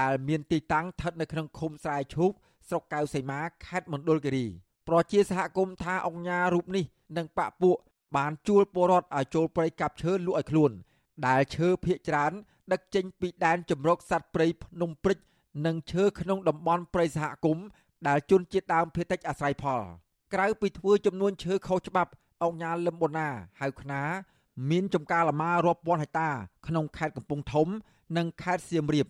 [0.00, 2.32] ដែលមានទីតាំងស្ថិតនៅក្នុងឃុំស្រែឈូក
[2.68, 4.46] ស្រុកកៅសីមាខេត្តមណ្ឌលគិរី
[4.88, 6.84] ប្រជាសហគមន៍ថាអង្គញារូបនេះ
[7.16, 7.76] និងបពពួក
[8.16, 10.70] បានជួលពលរដ្ឋឲ្យចូលព្រៃកាប់ឈើលក់ឲ្យខ្លួន
[11.26, 12.32] ដែលឈើភ ieck ច្រើន
[12.72, 15.18] ដឹកចេញពីដែនជំរកសត្វព្រៃភ្នំព្រិច
[15.66, 17.64] និងឈើក្នុងតំបន់ព្រៃសហគមន៍
[18.08, 19.82] ដែលជនជាតិដើមភាគតិចអាស្រ័យផល
[20.34, 22.10] ក្រៅពីធ្វើចំនួនឈើខុសច្បាប់
[22.42, 23.28] អង្គញាលឹមបូណា
[23.60, 24.02] ហៅខ្នា
[24.70, 26.28] មានចំការលម៉ារាប់ពាន់ហិកតា
[26.66, 27.68] ក្នុងខេត្តកំពង់ធំ
[28.16, 29.06] និងខេត្តសៀមរាប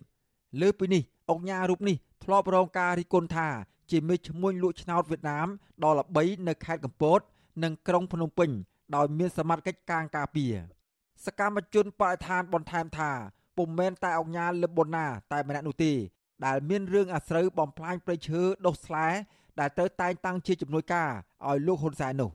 [0.61, 3.47] លើពីនេះអង្គញារូបនេះធ្លាប់រងការរិះគន់ថា
[3.91, 5.47] ជាមេឈ្មោះលក់ឆ្នោតវៀតណាម
[5.83, 7.19] ដ៏ល្បីនៅខេត្តកំពត
[7.63, 8.49] និងក្រុងភ្នំពេញ
[8.95, 10.53] ដោយមានសមត្ថកិច្ចកាងការពារ
[11.25, 13.11] សកម្មជនបរិស្ថានបន្ថែមថា
[13.57, 15.93] ពុំមែនតែអង្គញាលឹមបូណា តែម្នាក់នោះទេ
[16.45, 19.07] ដែលមានរឿងអាស្រូវបំផ្លាញព្រៃឈើដុសស្លែ
[19.59, 21.09] ដែលត្រូវតែងតាំងជាជំនួយការ
[21.47, 22.31] ឲ្យលោកហ៊ុនសែននោះ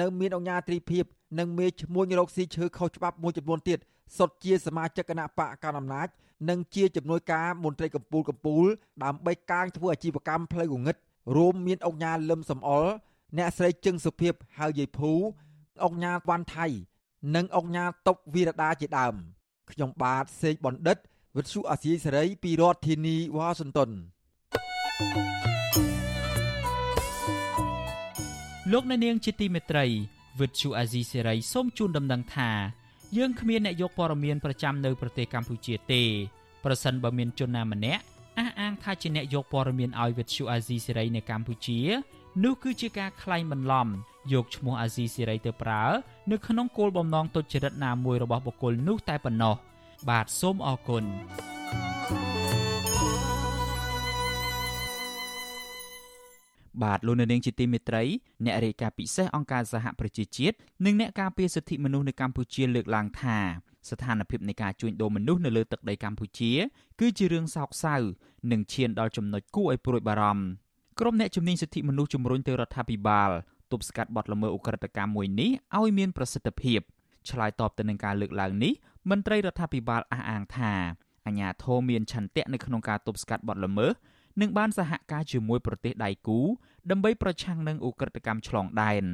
[0.00, 1.04] នៅមានអង្គការទ្រីភិប
[1.38, 3.78] និងមេឈ្មោះរកស៊ីឈើខុសច្បាប់មួយចំនួនទៀត
[4.16, 6.08] សុទ្ធជាសមាជិកគណៈបកកណ្ដាលអំណាច
[6.48, 8.66] និងជាជំនួយការមន្ត្រីកម្ពុជាកម្ពុជា
[9.04, 10.96] ដើម្បីកាងធ្វើអាជីវកម្មផ្លូវងងឹត
[11.36, 12.90] រួមមានអង្គការលឹមសំអល់
[13.36, 15.12] អ្នកស្រីជឹងសុភាពហៅយាយភូ
[15.84, 16.66] អង្គការវ៉ាន់ថៃ
[17.34, 19.14] និងអង្គការតុកវីរដាជាដើម
[19.70, 20.98] ខ្ញុំបាទសេកបណ្ឌិត
[21.36, 23.90] វិទ្យុអាស៊ីសេរីពីរដ្ឋធានីវ៉ាស៊ីនតោន
[28.72, 29.86] លោកអ្នកនាងជាទីមេត្រី
[30.40, 32.50] វិទ្យុអាស៊ីសេរីសូមជូនដំណឹងថា
[33.16, 36.02] យើងគ្មានអ្នកយកព័ត៌មានប្រចាំនៅប្រទេសកម្ពុជាទេ
[36.64, 38.02] ប្រសិនបើមានជនណាម្នាក់
[38.38, 41.80] អះអាងថាជាអ្នកយកព័ត៌មានឲ្យវិទ្យុអាស៊ីសេរីនៅកម្ពុជា
[42.44, 43.88] នោះគឺជាការក្លែងបន្លំ
[44.32, 45.84] យកឈ្មោះអាស៊ីសេរីទៅប្រើ
[46.30, 49.54] នៅក្នុងគោលបំណងទុច្ចរិតណាមួយរបស់បុគ្គលនោះតែប៉ុណ្ណោះ
[50.08, 51.04] បាទសូមអរគុណ
[56.82, 58.02] បាទលោកនាងជាទីមេត្រី
[58.44, 63.38] អ្នករាយការណ៍ពិសេសអង្គការសហប្រជាជាតិនិងអ្នកការពារសិទ្ធិមនុស្សនៅកម្ពុជាលើកឡើងថា
[63.90, 66.52] ស្ថានភាពនៃការជួញដូរមនុស្សនៅលើទឹកដីកម្ពុជា
[67.00, 67.94] គឺជារឿងសោកសៅ
[68.52, 70.44] និងឈានដល់ចំណុចគួរឲ្យព្រួយបារម្ភ
[71.00, 73.30] ក្រុមអ្នកជំនាញសិទ្ធិមនុស្សជំរុញទៅរដ្ឋាភិបាល
[73.72, 76.80] ទប់ស្កាត់បទល្មើសឧក្រិដ្ឋកម្មមួយនេះឲ្យមានប្រសិទ្ធភាព
[77.30, 78.72] ឆ្លើយតបទៅនឹងការលើកឡើងនេះ
[79.10, 80.72] មន្ត្រីរដ្ឋាភិបាលអះអាងថា
[81.26, 83.92] អាញាធរមានឆន្ទៈនៅក្នុងការទប់ស្កាត់បទល្មើស
[84.40, 86.38] និងបានសហការជាមួយប្រទេសដៃគូ
[86.90, 89.04] ដើម្បីប្រឆាំងនឹងឧក្រិដ្ឋកម្មឆ្លងដែន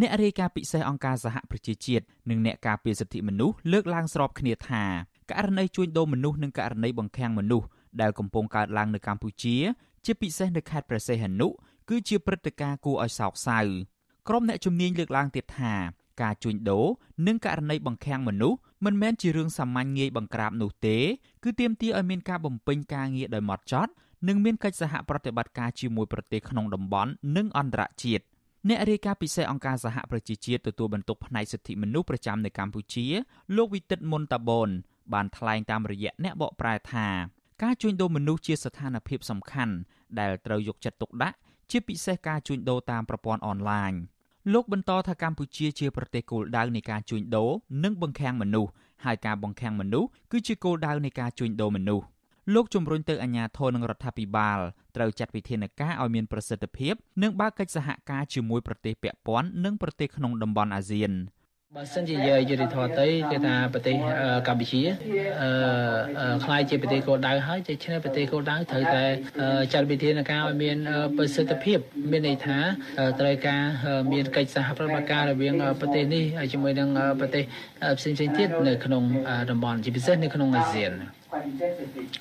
[0.00, 4.84] អ្នករាយការណ៍ពិសេសអង្គការសហប្រជាជាតិនិងអ្នកការពារសិទ្ធិមនុស្សលើកឡើងស្របគ្នាថា
[5.30, 7.66] ករណីជួញដូរមនុស្សនិងករណីបង្ខាំងមនុស្ស
[8.00, 9.56] ដែលកំពុងកើតឡើងនៅកម្ពុជា
[10.04, 11.48] ជាពិសេសនៅខេត្តព្រះសីហនុ
[11.88, 13.58] គឺជាព្រឹត្តិការណ៍គួរឲ្យសោកសៅ
[14.28, 15.74] ក្រុមអ្នកជំនាញលើកឡើងទៀតថា
[16.22, 16.86] ការជួញដូរ
[17.26, 20.98] និងករណីបង្ខាំងមនុស្សមិនមែនជារឿងសាមញ្ញងាយបង្ក្រាបនោះទេ
[21.44, 23.92] គឺទាមទារឲ្យមានការបំពេញការងារដោយម៉ត់ចត់
[24.28, 28.24] និងមានកិច្ចសហប្រតិបត្តិការជាមួយប្រទេសក្នុងតំបន់និងអន្តរជាតិ
[28.68, 33.06] អ្នករាយការណ៍ពិសេសអង្គការសហប្រជាជាតិទទួលបន្ទុកផ្នែកសិទ្ធិមនុស្សប្រចាំនៅកម្ពុជា
[33.56, 34.68] លោកវិទិតមុនតាបូន
[35.12, 37.06] បានថ្លែងតាមរយៈអ្នកបកប្រែថា
[37.62, 39.74] ការជួញដូរមនុស្សជាស្ថានភាពសំខាន់
[40.18, 41.36] ដែលត្រូវយកចិត្តទុកដាក់
[41.72, 43.92] ជាពិសេសការជួញដូរតាមប្រព័ន្ធអនឡាញ
[44.52, 47.50] លោកបន្តថាកម្ពុជាជាប្រទេសគោលដៅនៃការជួញដូរ
[47.84, 48.70] និងបង្ខាំងមនុស្ស
[49.04, 52.04] ហើយការបង្ខាំងមនុស្សគឺជាគោលដៅនៃការជួញដូរមនុស្ស
[52.54, 54.58] លោកជំរុញទៅអាជ្ញាធរនិងរដ្ឋាភិបាល
[54.96, 61.12] ត្រូវចាត់វិធានការឲ្យមានប្រសិទ្ធភាពនិងបើកកិច្ចសហការជាមួយប្រទេសពាក់ព័ន្ធនិងប្រទេសក្នុងតំបន់អាស៊ាន
[61.76, 63.94] បើសិនជាយើងយុតិធម៌ទៅគឺថាប្រទេស
[64.48, 64.82] កម្ពុជា
[65.42, 69.04] អឺខ្លាយជាប្រទេសគោលដៅហើយជាឆ្នេះប្រទេសគោលដៅត្រូវតែ
[69.72, 70.76] ចាត់វិធានការឲ្យមាន
[71.16, 71.78] ប្រសិទ្ធភាព
[72.10, 72.58] មានន័យថា
[73.20, 73.62] ត្រូវការ
[74.12, 76.88] មានកិច្ចសហប្រតិបត្តិការរវាងប្រទេសនេះជាមួយនឹង
[77.20, 77.44] ប្រទេស
[77.98, 79.02] ផ្សេងៗទៀតនៅក្នុង
[79.50, 80.92] តំបន់ជាពិសេសនៅក្នុងអាស៊ាន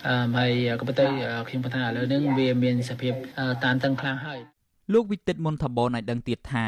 [0.07, 1.05] អឺហើយក៏ប៉ុន្តែ
[1.47, 3.13] ខ្ញុំគាត់ថាឥឡូវនេះវាមានសភាព
[3.63, 4.39] តានតឹងខ្លាំងហើយ
[4.93, 6.67] លោកវិទិតមុនថាបនឲ្យដឹងទៀតថា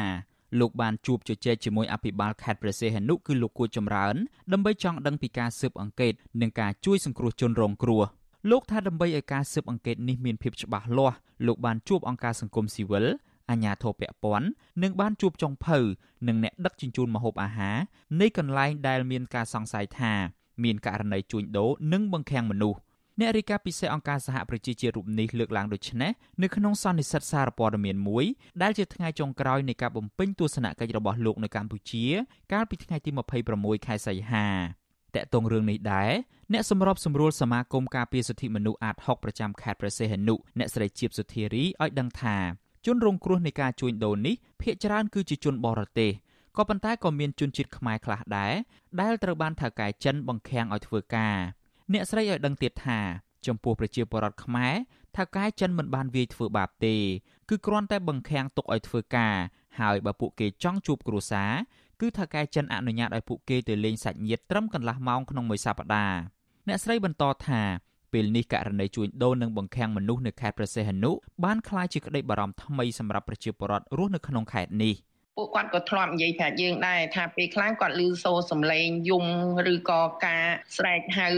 [0.60, 4.14] លោកបានជួបជជែកជាមួយអភិបាលខេត្តព្រះសីហនុគឺលោកគួចចម្រើន
[4.52, 8.02] ដើម្បីចង់ដឹងពីការស៊ើបអង្កេតនិងការជួយសង្គ្រោះជនរងគ្រោះ
[8.50, 13.06] លោកថាដើម្បីឲ្យការស៊ើបអង្កេតនេះមានភាពច្បាស់លាស់លោកបានជួបអង្គការសង្គមស៊ីវិល
[13.50, 14.48] អាជ្ញាធរពាក់ព័ន្ធ
[14.82, 15.78] និងបានជួបចុងភៅ
[16.28, 17.76] និងអ្នកដឹកជញ្ជូនម្ហូបអាហារ
[18.20, 20.12] នៃកន្លែងដែលមានការសង្ស័យថា
[20.64, 22.78] មានករណីជួញដូរនិងបង្ខាំងមនុស្ស
[23.20, 26.12] អ្នករាយការណ៍ពិសេសអង្គការសហប្រជាជាតិរូបនេះលើកឡើងដូចនេះ
[26.42, 28.24] នៅក្នុងសន្និសីទសារព័ត៌មានមួយ
[28.62, 32.04] ដែលជាថ្ងៃចុងក្រោយនៃការបំពេញទស្សនកិច្ចរបស់លោកនៅកម្ពុជា
[32.52, 33.10] កាលពីថ្ងៃទី
[33.48, 34.48] 26ខែសីហា
[35.14, 36.12] តកតងរឿងនេះដែរ
[36.52, 42.36] អ្នកសម្របសម្រួលសមាគមការពារសិទ្ធិមនុស្សអាត60ប្រចាំខេត្តព្រះសីហនុអ្នកស្រីជាបសុធារីឲ្យដឹងថា
[42.86, 46.12] ជនរងគ្រោះនៃការជួញដូរនេះភ ieck ច្រើនគឺជាជនបរទេស
[46.56, 48.52] ក៏ប៉ុន្តែក៏មានជនជាតិខ្មែរខ្លះដែរ
[49.00, 51.38] ដែលត្រូវបានថៅកែចិនបង្ខាំងឲ្យធ្វើការ
[51.92, 53.00] អ្នកស្រីឲ្យដឹងទៀតថា
[53.46, 54.74] ចំពោះប្រជាពលរដ្ឋខ្មែរ
[55.16, 56.96] ថៅកែចិនមិនបានវាយធ្វើបាបទេ
[57.48, 59.36] គឺគ្រាន់តែបង្ខាំងទុកឲ្យធ្វើការ
[59.80, 61.52] ហើយបើពួកគេចង់ជួបគ្រួសារ
[62.00, 66.18] គឺថៅកែចិនអនុញ្ញាតឲ្យពួកគេទៅលេងសាច់ញាតិត្រឹមកន្លះម៉ោងក្នុងមួយសប្តាហ៍
[66.68, 67.60] អ្នកស្រីបន្តថា
[68.12, 71.10] ពេលនេះករណីជួញដូរនិងបង្ខាំងមនុស្សនៅខេត្តព្រះសីហនុ
[71.44, 74.94] បានក្លាយជាក្តីបារម្ភថ្មីសម្រាប់ប្រជាពលរដ្ឋរស់នៅក្នុងខេត្តនេះ។
[75.36, 79.26] ពួកគាត់ក៏ធ្លាប់និយាយប្រាប់យើងដែរថាពេលខ្លះគាត់ឮសូរសំឡេងយំ
[79.72, 80.44] ឬក៏ការ
[80.76, 81.28] ស្រែកហៅ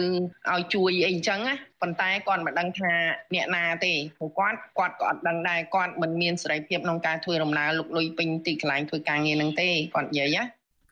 [0.52, 2.92] ឲ្យជួយអីអញ្ចឹងណាប៉ុន្តែគាត់មិនដឹងថា
[3.34, 10.42] អ្នកណាទេព្រោះគាត់គាត់ក៏អត់ដឹងដែរគាត់មិនមានសេរីភាពក្នុងការធ្វើដំណើរលុកលុយពេញទីកន្លែងធ្វើការងារនឹងទេគាត់និយាយណា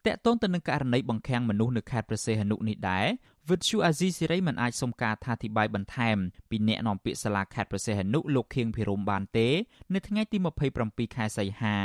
[0.07, 3.07] តកតូនទៅនឹងករណីបង្ខាំងមនុស្សនៅខេត្តព្រះសីហនុនេះដែរ
[3.51, 6.17] វិទ្យុអាស៊ីសេរីមិនអាចសុំការថាធិប្បាយបន្ថែម
[6.51, 9.49] ពីអ្នកនាំពាក្យសាលាខេត្តព្រះសីហនុលោកខៀងភិរមបានទេ
[9.95, 10.39] នៅថ្ងៃទី
[10.77, 11.79] 27ខែសីហា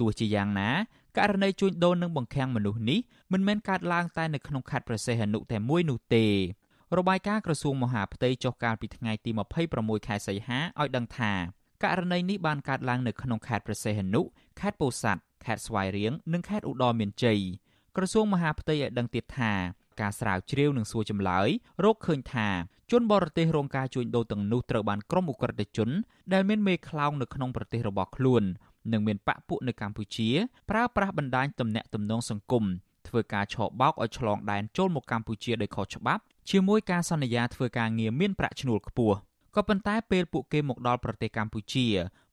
[0.00, 0.70] ទោះជាយ៉ាងណា
[1.18, 2.98] ករណីជួញដូរនិងបង្ខាំងមនុស្សនេះ
[3.32, 6.26] មិនមែនកើតឡើងតែនៅក្នុងខេត្តព្រះសីហនុតែមួយនោះទេ
[6.98, 9.30] របាយការណ៍ក្រសួងមហាផ្ទៃចុះកាលពីថ្ងៃទី
[9.70, 11.32] 26ខែសីហាឲ្យដឹងថា
[11.84, 14.20] ករណីនេះបានកើតឡើងនៅក្នុងខេត្តព្រះសីហនុ
[14.60, 17.40] ខេត្តពោធិ៍សាត់ខេត្តស្វាយរៀងនិងខេត្តឧត្តរមានជ័យ
[17.96, 19.52] ក្រសួងមហាផ្ទៃឲ្យដឹងទៀតថា
[20.00, 21.48] ការស្រាវជ្រាវនិងសួរចម្លើយ
[21.84, 22.48] រកឃើញថា
[22.90, 25.90] ជនបរទេសរងការជួញដូរទាំងនោះត្រូវបានក្រុមអ ுக ្រិតជន
[26.32, 28.42] ដែលមានមេខ្លោងនៅក្នុងប្រទេសរបស់ខ្លួន
[28.92, 30.28] និងមានបកពួកនៅកម្ពុជា
[30.70, 32.64] ប្រើប្រាស់បណ្ដាញទំនាក់ទំនងសង្គម
[33.08, 39.16] ធ្វើការឆបោកឲ្យឆ្លងដែនចូលមកកម្ពុជាដោយខុសច្បាប់ជាមួយការសន្យាធ្វើការងារមានប្រាក់ឈ្នួលខ្ពស់
[39.56, 41.86] ក៏ប៉ុន្តែពេលពួកគេមកដល់ប្រទេសកម្ពុជា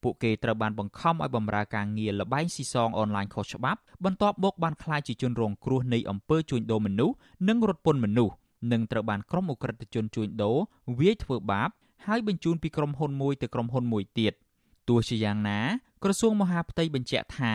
[0.04, 7.16] ពួកគេត្រូវបានបង្ខំឲ្យបម្រើការងារលបែងស៊ីសងអនឡាញខុសច្បាប់បន្ទាប់មកបានក្លាយជាជនរងគ្រោះនៃអំពើជួញដូរមនុស្ស
[7.48, 8.36] និងរត់ពន្ធមនុស្ស
[8.72, 10.58] និងត្រូវបានក្រុមអ ுக ្រិតជនជួញដូរ
[11.00, 11.70] វាយធ្វើបាប
[12.06, 14.34] ហើយបញ្ជូនពីក្រុមហ៊ុនមួយទៅក្រុមហ៊ុនមួយទៀត
[14.90, 15.60] ទោះជាយ៉ាងណា
[16.04, 17.54] ក្រសួងមហាផ្ទៃបញ្ជាក់ថា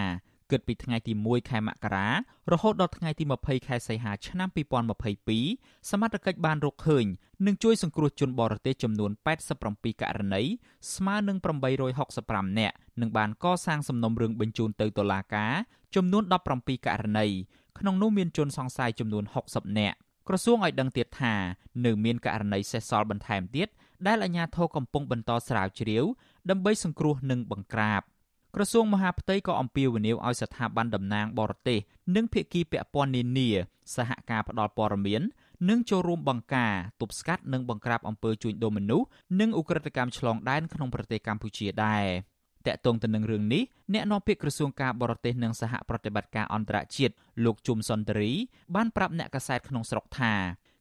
[0.51, 2.09] គិតពីថ្ងៃទី1ខែមករា
[2.53, 4.49] រហូតដល់ថ្ងៃទី20ខែសីហាឆ្នាំ
[5.19, 7.05] 2022សមត្ថកិច្ចបានរកឃើញ
[7.47, 9.11] និងជួយសង្គ្រោះជនបរទេសចំនួន
[9.57, 10.43] 87ករណី
[10.95, 11.37] ស្មើនឹង
[11.99, 15.53] 865នាក់និងបានកសាងសំណុំរឿងបញ្ជូនទៅតុលាការ
[15.97, 16.23] ចំនួន
[16.57, 17.27] 17ករណី
[17.79, 19.97] ក្នុងនោះមានជនសង្ស័យចំនួន60នាក់
[20.29, 21.35] ក្រសួងឲ្យដឹងទៀតថា
[21.85, 23.69] នៅមានករណីសេសសល់បន្ថែមទៀត
[24.07, 26.05] ដែលអាជ្ញាធរកំពុងបន្តស្រាវជ្រាវ
[26.51, 28.03] ដើម្បីសង្គ្រោះនិងបង្ក្រាប
[28.55, 31.79] ក្រសួងមហាផ្ទៃក៏អំពាវនាវឲ្យស្ថាប័នតំណាងបរទេស
[32.17, 33.49] និងភាគីពាក់ព័ន្ធនានា
[33.97, 35.23] សហការផ្តល់ព័ត៌មាន
[35.69, 39.07] និងចូលរួមបង្ការទប់ស្កាត់និងបង្ក្រាបអំពើជួញដូរមនុស្ស
[39.41, 42.07] និងឧក្រិដ្ឋកម្មឆ្លងដែនក្នុងប្រទេសកម្ពុជាដែរ
[42.67, 43.63] តកតងទៅនឹងរឿងនេះ
[43.93, 47.15] អ្នកនាំពាក្យក្រសួងការបរទេសនិងសហប្រតិបត្តិការអន្តរជាតិ
[47.45, 48.33] លោកជុំសុនតរី
[48.75, 50.35] បានប្រាប់អ្នកកាសែតក្នុងស្រុកថា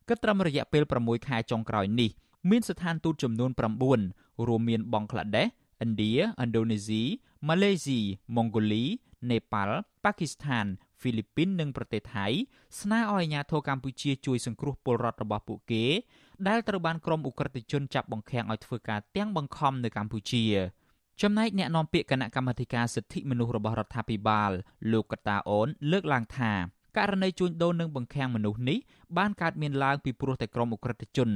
[0.10, 2.12] គិតត្រឹមរយៈពេល6ខែចុងក្រោយនេះ
[2.50, 3.52] មានស្ថានទូតចំនួន
[4.00, 5.48] 9រួមមានបង់ក្លាដេស
[5.84, 6.14] ឥណ្ឌា
[6.44, 7.04] ឥណ្ឌូនេស៊ី
[7.48, 8.00] ម៉ាឡេស៊ី
[8.36, 8.84] ម៉ុងហ្គូលី
[9.32, 10.66] នេប៉ាល់ប៉ាគីស្ថាន
[11.00, 12.26] ហ្វីលីពីននិងប្រទេសថៃ
[12.80, 15.86] ស្នើឲ្យអាជ្ញាធរកម្ពុជាជួយសង្គ្រោះពលរដ្ឋរបស់ពួកគេ
[16.48, 20.44] ដែលត្រូវបានក្រុមអ ுக ្រិតជនចាប់បង្ខាំងឲ្យធ្វើការទាំងបង្ខំនៅកម្ពុជា
[21.22, 24.52] ចំណែកអ្នកនាំពាក្យគណៈកម្មាធិការសិទ្ធិមនុស្សរបស់រដ្ឋាភិបាល
[24.92, 26.52] លោកកតាអូនលើកឡើងថា
[26.98, 28.78] ករណីជួញដូរនិងបង្ខាំងមនុស្សនេះ
[29.18, 31.30] បានកើតមានឡើងពីព្រោះតែក្រុមអ ுக ្រិតជន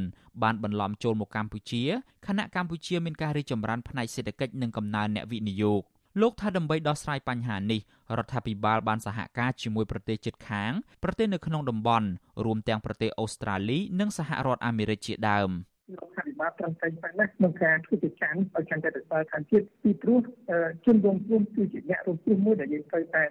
[0.44, 1.84] បានបន្លំចូលមកកម្ពុជា
[2.28, 5.82] ខណៈកម្ពុជាមានការរីកចម្រើនផ្នែកសេដ្ឋកិច្ចនិងកំណើនអ្នកវិនិយោគ
[6.22, 7.82] លោកថាដើម្បីដោះស្រាយបញ្ហានេះ
[8.18, 10.72] រដ្ឋាភិបាលបានសហការជាមួយប្រទេសជិតខាង
[11.04, 12.08] ប្រទេសនៅក្នុងតំបន់
[12.46, 15.50] រួមទាំងប្រទេសអូស្ត្រាលី និងសហរដ្ឋអាមេរិកជាដើម។
[15.94, 20.20] រដ្ឋាភិបាលត្រឹមត្រូវប៉ុណ្ណេះក្នុងការធ្វើជាចាំឲ្យកាន់តែរក្សាឋានជាតិពីព្រោះ
[20.86, 23.24] ជនរងគ្រោះគឺជាអ្នករងគ្រោះមួយដែលយើងត្រូវតែ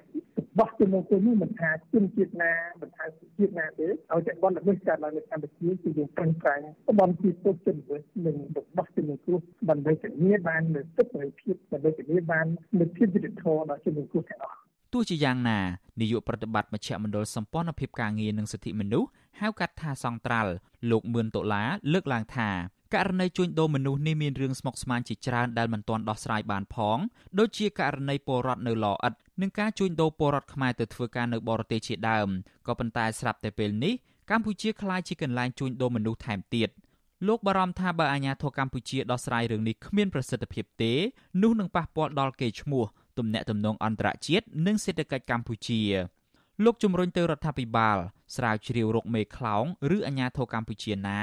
[0.59, 3.05] បោះជំនុំគោលនេះមិនថាជនជាតិណាមិនថា
[3.39, 6.61] ជាតិណាទេឲ្យតែបនល្មើសកើតឡើងនៅកម្ពុជាគឺយើងប្រឹងប្រែង
[7.01, 8.37] បំពីពុទ្ធជនល្មើសនិង
[8.77, 9.41] បោះជំនុំគ្រោះ
[9.71, 12.47] ដើម្បីធានាបាននូវសិទ្ធិសេរីភាពដើម្បីធានាបាន
[12.81, 14.64] នូវភាពយុត្តិធម៌ដល់ជនរងគ្រោះទាំងអស់
[14.95, 15.61] ទោះជាយ៉ាងណា
[16.01, 19.09] នាយកប្រតិបត្តិមជ្ឈមណ្ឌលសម្ព័ន្ធភាពការងារនិងសិទ្ធិមនុស្ស
[19.41, 20.53] ហៅកាត់ថាសង្ត្រាល់
[20.91, 22.51] លោកមឿនដុល្លារលើកឡើងថា
[22.95, 26.99] ករណីជួញដូរមនុស្សនេះមានរឿងស្មុគស្មាញជាច្រើនដែលមិនទាន់ដោះស្រាយបានផង
[27.39, 32.29] ដូចជាករណីពលរដ្ឋនៅឡអិតនិងការជួញដូរពលរដ្ឋខ្មែរទៅធ្វើការនៅបរទេសជាដើម
[32.67, 33.95] ក៏ប៉ុន្តែស្រាប់តែពេលនេះ
[34.31, 36.69] កម្ពុជាក្លាយជាកន្លែងជួញដូរមនុស្សថែមទៀត
[37.29, 40.93] លោកបារម្ភថាបើអាជ្ញាធរកម្ពុជាដោះស្រាយរឿងនេះគ្មានប្រសិទ្ធភាពទេ
[41.43, 42.85] នោះនឹងប៉ះពាល់ដល់កេរ្តិ៍ឈ្មោះ
[43.19, 45.81] ទំនាក់ទំនងអន្តរជាតិនិងសេដ្ឋកិច្ចកម្ពុជា
[46.65, 47.99] លោកជំរុញទៅរដ្ឋាភិបាល
[48.37, 49.65] ស្រាវជ្រាវរកមេខ្លោង
[49.97, 51.19] ឬអាជ្ញាធរកម្ពុជាណា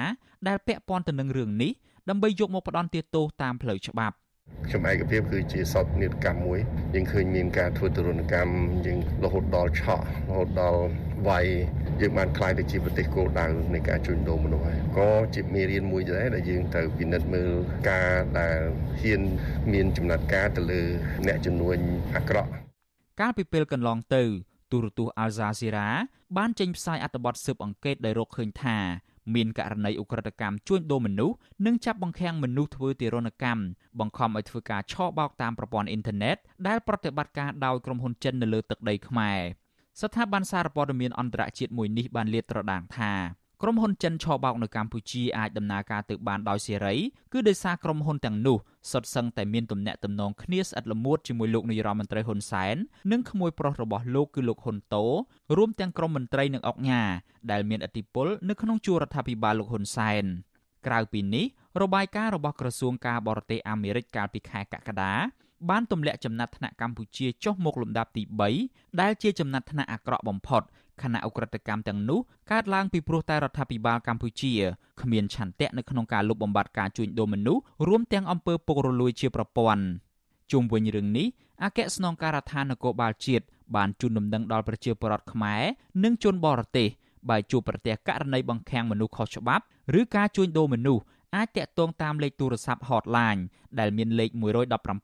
[0.48, 1.72] ដែលពាក់ព័ន្ធទៅនឹងរឿងនេះ
[2.10, 4.16] ដើម្បីយកមកផ្ដន់ទោសតាមផ្លូវច្បាប់
[4.72, 6.60] ខ្ញុំឯកភាពគឺជាសពនេតកម្មមួយ
[6.94, 10.82] យើងឃើញមានការធ្វើទរណកម្មយើងរហូតដល់ឆក់រហូតដល់
[11.28, 11.46] វាយ
[12.02, 17.52] យើងបានខ្លាយទៅជាប្រទេសគោលដៅនៃការជួញដូរមនុស្សហើយក៏ជាមេរៀនមួយដែរដែលយើងត្រូវពិនិត្យមើល
[17.89, 18.60] ការដែល
[19.02, 19.22] ហ៊ាន
[19.74, 20.82] មានចំណាត់ការទៅលើ
[21.28, 21.78] អ្នកជំនួញ
[22.16, 22.50] អាក្រក់
[23.20, 24.24] កាលពីពេលកន្លងទៅ
[24.72, 25.88] ទូរទស្សន៍ Al Jazeera
[26.38, 28.78] បានចេញផ្សាយអត្ថបទស៊ើបអង្កេតដែលរកឃើញថា
[29.36, 33.63] មានករណីឧក្រិដ្ឋកម្មជួញដូរមនុស្សនិងចាប់បង្ខាំងមនុស្សធ្វើទារុណកម្ម
[33.99, 39.39] បង្ខំឲ្យធ្វើការឆបោកតាមប្រព័ន្ធអ៊ីនធឺណិតដែលប្រតិបត្តិការដោយក្រុមហ៊ុនចិននៅលើទឹកដីខ្មែរ
[40.01, 43.13] ស្ថាប័នសារព័ត៌មានអន្តរជាតិមួយនេះបានលាតត្រដាងថា
[43.64, 46.95] ក្រុមហ៊ុនចិនឆបោកនៅកម្ពុជាអាចដំណើរការទៅបានដោយសេរី
[47.34, 48.57] គឺដោយសារក្រុមហ៊ុនទាំងនោះ
[48.91, 52.76] សុទ្ធសឹងតែមានទំនាក់ទំនងគ្នាស្អិតល្មួតជាមួយលោកនាយរដ្ឋមន្ត្រីហ៊ុនសែន
[53.12, 55.05] និងក្មួយប្រុសរបស់លោកគឺលោកហ៊ុនតូ
[55.57, 57.01] រួមទាំងក្រុមមន្ត្រីនិងអុកញ៉ា
[57.51, 60.24] ដែលមានឥទ្ធិពលនៅក្នុងជួររដ្ឋាភិបាលលោកហ៊ុនសែន
[60.88, 61.45] ក្រៅពីនេះ
[61.82, 65.14] របាយការណ៍របស់ក្រសួងការបរទេសអាមេរិកកាលពីខែកក្កដា
[65.70, 68.24] បានទម្លាក់ចំណាត់ថ្នាក់កម្ពុជាចុះមកលំដាប់ទី
[68.62, 70.62] 3ដែលជាចំណាត់ថ្នាក់អាក្រក់បំផុត
[71.02, 72.20] ខណៈអ ுக ្រិតកម្មទាំងនោះ
[72.52, 74.54] កើតឡើងពីព្រោះតែរដ្ឋាភិបាលកម្ពុជា
[75.02, 79.84] គ្មានឆន្ទៈនៅក្នុងការលុបបំបាត់ការជួញដូរមនុស្សរួមទាំងអំពើពុករលួយជាប្រព័ន្ធ
[80.52, 81.28] ជុំវិញរឿងនេះ
[81.64, 85.64] អគ្គស្នងការដ្ឋាននគរបាលជាតិបានជូនដំណឹងដល់ប្រជាពលរដ្ឋខ្មែរ
[86.04, 86.88] និងជនបរទេស
[87.30, 89.64] បើជួបប្រទះករណីបង្ខាំងមនុស្សខុសច្បាប់
[90.00, 91.04] ឬការជួញដូរមនុស្ស
[91.36, 93.42] អាចតាក់ទងតាមលេខទូរស័ព្ទ hotline
[93.80, 94.30] ដែលមានលេខ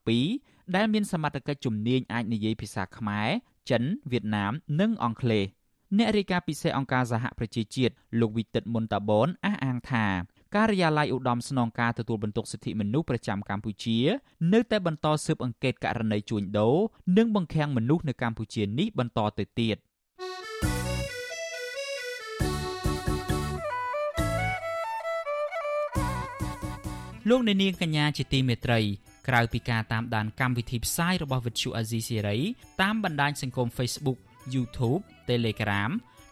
[0.06, 3.30] 117ដែលមានសមត្ថកិច្ចជំនាញអាចនិយាយភាសាខ្មែរ
[3.70, 5.44] ចិនវៀតណាមនិងអង់គ្លេស
[5.96, 10.06] អ្នករាយការណ៍ពិសេសអង្គការសហប្រជាជាតិលោកវិទិតមុនតាបនអះអាងថា
[10.56, 13.98] ការិយាល័យឧត្តមស្នងការទទួលបន្ទុកសិទ្ធិមនុស្សប្រចាំកម្ពុជា
[14.54, 16.78] នៅតែបន្តស៊ើបអង្កេតករណីជួញដូរ
[17.18, 19.78] និងបង្ខាំងមនុស្សនៅកម្ពុជានេះបន្តទៅទៀត
[27.30, 28.80] លោកអ្នកនាងកញ្ញាជាទីមេត្រី
[29.28, 32.40] ក្រៅពីការតាមដានកម្មវិធីផ្សាយរបស់ Vuthu Azizi Serai
[32.82, 34.18] តាមបណ្ដាញសង្គម Facebook
[34.54, 35.92] YouTube Telegram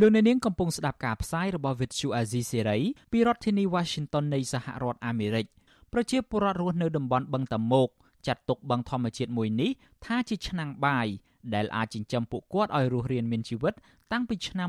[0.00, 2.80] លោកអ្នកនាងកំពុងស្ដាប់ការផ្សាយរបស់ Vuthu Azizi Serai
[3.12, 5.46] ពីរដ្ឋធានី Washington នៃសហរដ្ឋអាមេរិក
[5.92, 7.88] ប្រជាពលរដ្ឋរស់នៅតំបន់បឹងតាមុក
[8.26, 9.70] ចាត់ទុកបឹងធម្មជាតិមួយនេះ
[10.04, 11.08] ថាជាឆ្នាំងបាយ
[11.54, 13.74] ដែលអាចចិញ្ចឹមពួកគាត់ឲ្យរស់រានមានជីវិត
[14.12, 14.68] តាំងពីឆ្នាំ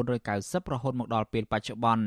[0.00, 2.06] 1990រហូតមកដល់ពេលបច្ចុប្បន្ន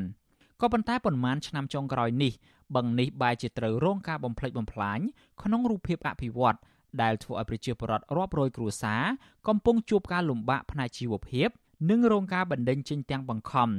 [0.61, 2.33] ក៏ប៉ុន្តែប៉ុន្មានឆ្នាំចុងក្រោយនេះ
[2.75, 4.99] បឹងនេះបែរជាត្រូវរងការបំផ្លិចបំផ្លាញ
[5.41, 6.57] ក្នុងរូបភាពអភិវឌ្ឍ
[7.01, 9.03] ដែលធ្វើឲ្យប្រជាពលរដ្ឋរាប់រយគ្រួសារ
[9.47, 11.49] កំពុងជួបការលំបាកផ្នែកជីវភាព
[11.89, 13.69] និងរងការបណ្តេញចេញទាំងបង្ខំ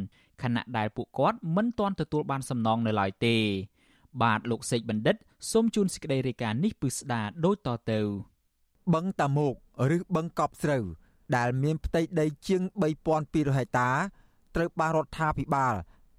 [0.42, 3.36] ខណៈដែលពួកគាត់មិនទាន់ទទួលបានសំណងនៅឡើយទេ
[4.22, 5.16] បាទលោកសេកបណ្ឌិត
[5.50, 8.00] សូមជូនសេចក្តីរាយការណ៍នេះពឹស្ដាដូចតទៅ
[8.94, 9.54] បឹងតាមុក
[9.96, 10.84] ឬបឹងកប់ស្រូវ
[11.36, 12.62] ដែលមានផ្ទៃដីជាង
[13.10, 13.90] 3200ហិកតា
[14.54, 15.74] ត្រូវបានរដ្ឋាភិបាល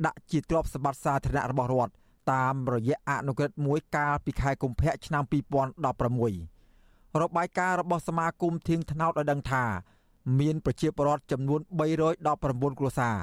[0.05, 1.93] ដាក់ជាទ្រព្យសម្បត្តិសាធារណៈរបស់រដ្ឋ
[2.33, 9.65] តាមរយៈអនុក្រឹត្យមួយកាលពីខែកុម្ភៈឆ្នាំ2016របាយការណ៍របស់សមាគមធៀងថ្នោតឲ្យដឹងថា
[10.39, 11.59] មានប្រជាពលរដ្ឋចំនួន
[12.19, 13.15] 319គ្រួសារ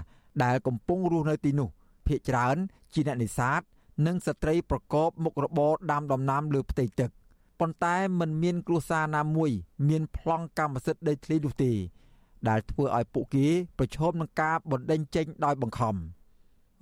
[0.45, 1.69] ដែលកំពុងរស់នៅទីនោះ
[2.07, 2.57] ភ ieck ច្រើន
[2.95, 3.61] ជាអ្នកនេសាទ
[4.07, 7.11] និងស្ត្រីប្រកបមុខរបរដាំដំណាំលើផ្ទៃទឹក
[7.61, 9.51] ប៉ុន្តែมันមានគ្រួសារណាមួយ
[9.89, 11.73] មានប្លង់កម្មសិទ្ធិដីធ្លីនោះទេ
[12.49, 13.47] ដែលធ្វើឲ្យពួកគេ
[13.79, 15.95] ប្រឈមនឹងការបណ្តេញចេញដោយបង្ខំ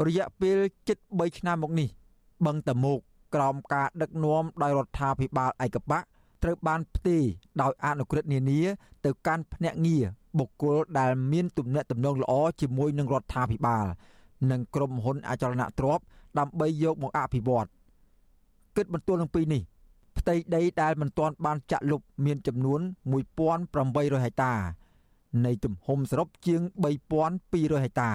[0.07, 0.59] រយៈពេល
[0.89, 1.89] ជិត3ឆ្នាំមកនេះ
[2.47, 2.99] បឹងតមោក
[3.35, 6.03] ក្រោមការដឹកនាំដោយរដ្ឋាភិបាលឯកបក
[6.43, 7.23] ត្រូវបានផ្ទេរ
[7.63, 8.61] ដោយអនុក្រឹត្យនានា
[9.05, 10.05] ទៅកាន់ភ្នាក់ងារ
[10.39, 13.87] បុគ្គលដែលមានទំនាក់ទំនងល្អជាមួយនឹងរដ្ឋាភិបាល
[14.51, 16.05] និងក្រុមហ៊ុនអចលនទ្រព្យ
[16.39, 17.69] ដើម្បីយកមកអភិវឌ្ឍ
[18.77, 19.78] គិតបន្ទល់នឹងពីនេះផ្ទៃ
[20.55, 22.81] ដីដែលមិនទាន់បានចាក់លុបមានចំនួន
[23.53, 24.55] 1800ហិកតា
[25.47, 26.61] នៃទំហំសរុបជាង
[27.23, 28.11] 3200ហិកតា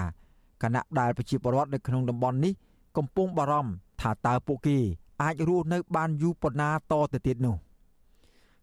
[0.64, 2.54] ខណៈដែលប្រជាពលរដ្ឋនៅក្នុងតំបន់នេះ
[2.98, 4.78] កំពុងបារម្ភថាតើពួកគេ
[5.22, 7.56] អាចរស់នៅបានយូរប៉ុណ្ណាតទៅទៀតនោះ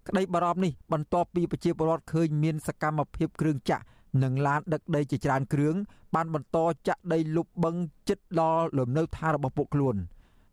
[0.07, 3.85] ក្តីបារម្ភនេះបន្ទាប់ពីប្រជាពលរដ្ឋឃើញមានសកម្មភាពគ្រឿងចាក់
[4.23, 5.75] និងឡានដឹកដីជាច្រើនគ្រឿង
[6.15, 7.77] បានបន្តចាក់ដីលុបបឹង
[8.09, 9.97] ចិត្តដល់លំនៅឋានរបស់ពួកខ្លួន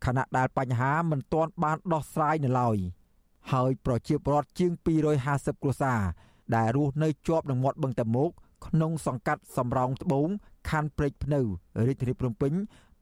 [0.06, 2.78] ខណៈដែលបញ្ហាមិនទាន់បានដោះស្រាយនៅឡើយ
[3.52, 4.72] ហើយប្រជាពលរដ្ឋជាង
[5.18, 6.02] 250គ្រួសារ
[6.56, 8.30] ដែលរស់នៅជាប់នឹងមាត់បឹងតមោក
[8.66, 10.28] ក្នុងសង្កាត់សំរោងត្បូង
[10.70, 11.42] ខណ្ឌព្រែកភ្នៅ
[11.88, 12.54] រាជធានីភ្នំពេញ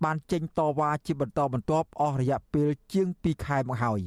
[0.03, 4.01] បានចេញតវ៉ាជាបន្តបន្ទាប់អស់រយៈពេលជាង2ខែមកហើយ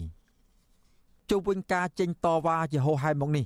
[1.30, 3.44] ជុំវិញការចេញតវ៉ាជាហោហែមកនេះ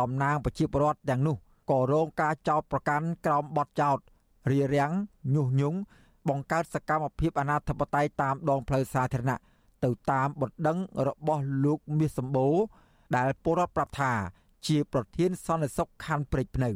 [0.00, 1.36] តំណាងប្រជាពលរដ្ឋទាំងនោះ
[1.70, 3.98] ក៏រងការចោទប្រកាន់ក្រោមបទចោទ
[4.50, 4.92] រារាំង
[5.34, 5.78] ញុះញង់
[6.28, 9.38] បង្កើតសកម្មភាពអនាធិបតេយ្យតាមដងផ្លូវសាធារណៈ
[9.84, 12.56] ទៅតាមបណ្ដឹងរបស់លោកមាសសម្បូរ
[13.16, 14.12] ដែលពលរដ្ឋប្រាប់ថា
[14.66, 16.70] ជាប្រធានសន្តិសុខខណ្ឌព្រែកភ្នៅ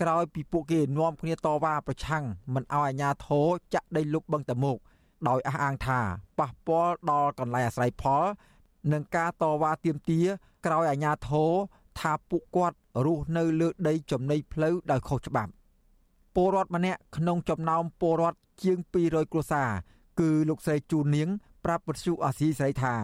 [0.00, 2.24] ក្រោយពីពួកគេនាំគ្នាតវ៉ាប្រឆាំង
[2.54, 4.78] មិនឲ្យអាជ្ញាធរចាក់ដីលុបបឹងតមោក
[5.28, 6.00] ដោយអះអាងថា
[6.38, 8.24] ប៉ះពាល់ដល់កន្លែងអាស្រ័យផល
[8.92, 10.26] និងការតវ៉ាទាមទារ
[10.66, 11.50] ក្រោយអាជ្ញាធរ
[12.00, 15.52] ថាពួកគាត់រស់នៅលើដីចំណីផ្លូវដោយខុសច្បាប់
[16.34, 19.70] ពលរដ្ឋម្នាក់ក្នុងចំណោមពលរដ្ឋ ជាង200គ្រួសារ
[20.20, 21.28] គឺលោកស្រីជូននាង
[21.64, 22.94] ប្រាប់វិទ្យុអាស៊ីសេរីថា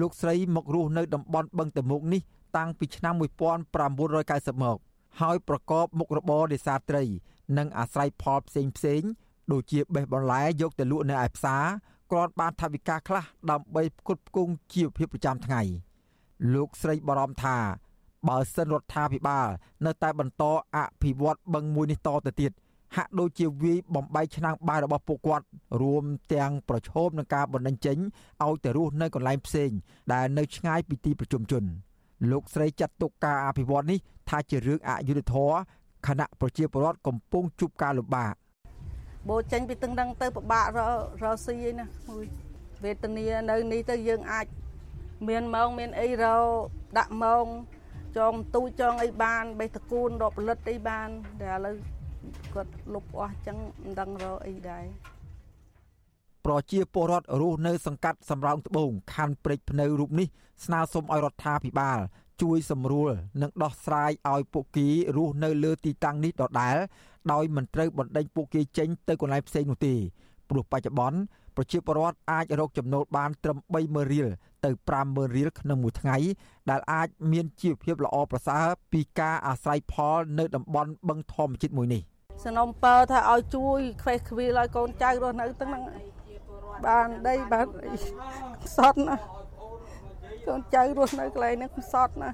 [0.00, 2.22] លោកស្រីមករស់នៅតំបន់បឹងតមុកនេះ
[2.56, 4.78] តាំងពីឆ្នាំ1990មក
[5.20, 7.04] ហើយប្រកបមុខរបរនេសាទត្រី
[7.58, 9.02] និងអាស្រ័យផលផ្សេងផ្សេង
[9.52, 11.64] ដូចជាបេះបន្លែយកទៅលក់នៅឯផ្សារ
[12.10, 15.62] គ្រាន់បានថវិកាខ្លះដើម្បីផ្គត់ផ្គង់ជីវភាពប្រចាំថ្ងៃ
[16.54, 17.56] លោកស្រីបារម្ភថា
[18.28, 19.48] បើសិនរដ្ឋាភិបាល
[19.86, 20.44] នៅតែបន្ត
[20.76, 22.52] អភិវឌ្ឍបឹងមួយនេះតទៅទៀត
[22.96, 25.46] ហាក់ដូចជាវាយបំបែកឆ្នាំងបាយរបស់ពួកគាត់
[25.82, 27.98] រួមទាំងប្រឈមនឹងការបណ្តេញចេញ
[28.44, 29.70] ឲ្យទៅរស់នៅកន្លែងផ្សេង
[30.12, 31.64] ដែលនៅឆ្ងាយពីទីប្រជុំជន
[32.30, 35.56] លោកស្រីចាត់ទុកការអភិវឌ្ឍនេះថាជារឿងអយុត្តិធម៌
[36.06, 38.34] ខណៈប្រជាពលរដ្ឋកំពុងជួបការលំបាក
[39.28, 40.80] បូរចេញពីទឹងដឹងទៅពិបាករ
[41.24, 42.24] រស៊ីឯណាមួយ
[42.84, 44.46] វេទនានៅនេះទៅយើងអាច
[45.28, 46.24] មានម៉ោងមានអីរ
[46.98, 47.46] ដាក់ម៉ោង
[48.18, 51.08] ចងទូចងអីបានបេះតកូនរកផលិតអីបាន
[51.40, 51.76] តែឥឡូវ
[52.54, 54.84] គាត់លុបអស់ចឹងមិនដឹងរកអីដែរ
[56.46, 60.28] ប្រជាពលរដ្ឋរស់នៅសង្កាត់សំរោងត្បូងខណ្ឌព្រែកភ្នៅរូបនេះ
[60.64, 61.98] ស្នើសុំឲ្យរដ្ឋាភិបាល
[62.42, 63.10] ជួយសម្រួល
[63.42, 66.76] និងដោះស្រាយឲ្យពួកគេរស់នៅលើទីតាំងនេះដដែល
[67.32, 69.94] ដោយមិនត្រូវបណ្ដេញពួកគេចេញទៅកន្លែងផ្សេងនោះទេ
[70.48, 71.18] ព្រោះបច្ចុប្បន្ន
[71.56, 74.28] ប្រជាពលរដ្ឋអាចរកចំណូលបានត្រឹម30000រៀល
[74.64, 74.70] ទៅ
[75.02, 76.16] 50000រៀលក្នុងមួយថ្ងៃ
[76.70, 82.02] ដែលអាចមានជីវភាពល្អប្រសើរពីការអាស្រ័យផលនៅតំបន់បឹងធម្មជាតិមួយនេះ
[82.44, 85.84] សំណុំពើថាឲ្យជួយខ្វេះខ្វីលឲ្យកូនចៅរស់នៅទាំងហ្នឹង
[86.86, 87.66] បានដីបាន
[88.76, 89.16] សតណា
[90.48, 92.30] កូនចៅរស់នៅកន្លែងហ្នឹងសតណា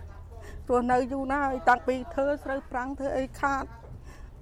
[0.71, 3.65] រស់នៅយូរណាស់ហើយតាំងពីធ្វើស្រូវប្រាំងធ្វើអីខាត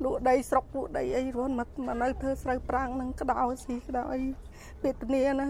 [0.04, 1.68] លក់ដីស្រុកលក់ដីអីរស់មក
[2.02, 4.20] នៅធ្វើស្រូវប្រាំងនឹងក្តោស៊ីក្តោអី
[4.82, 5.46] វេទនាណា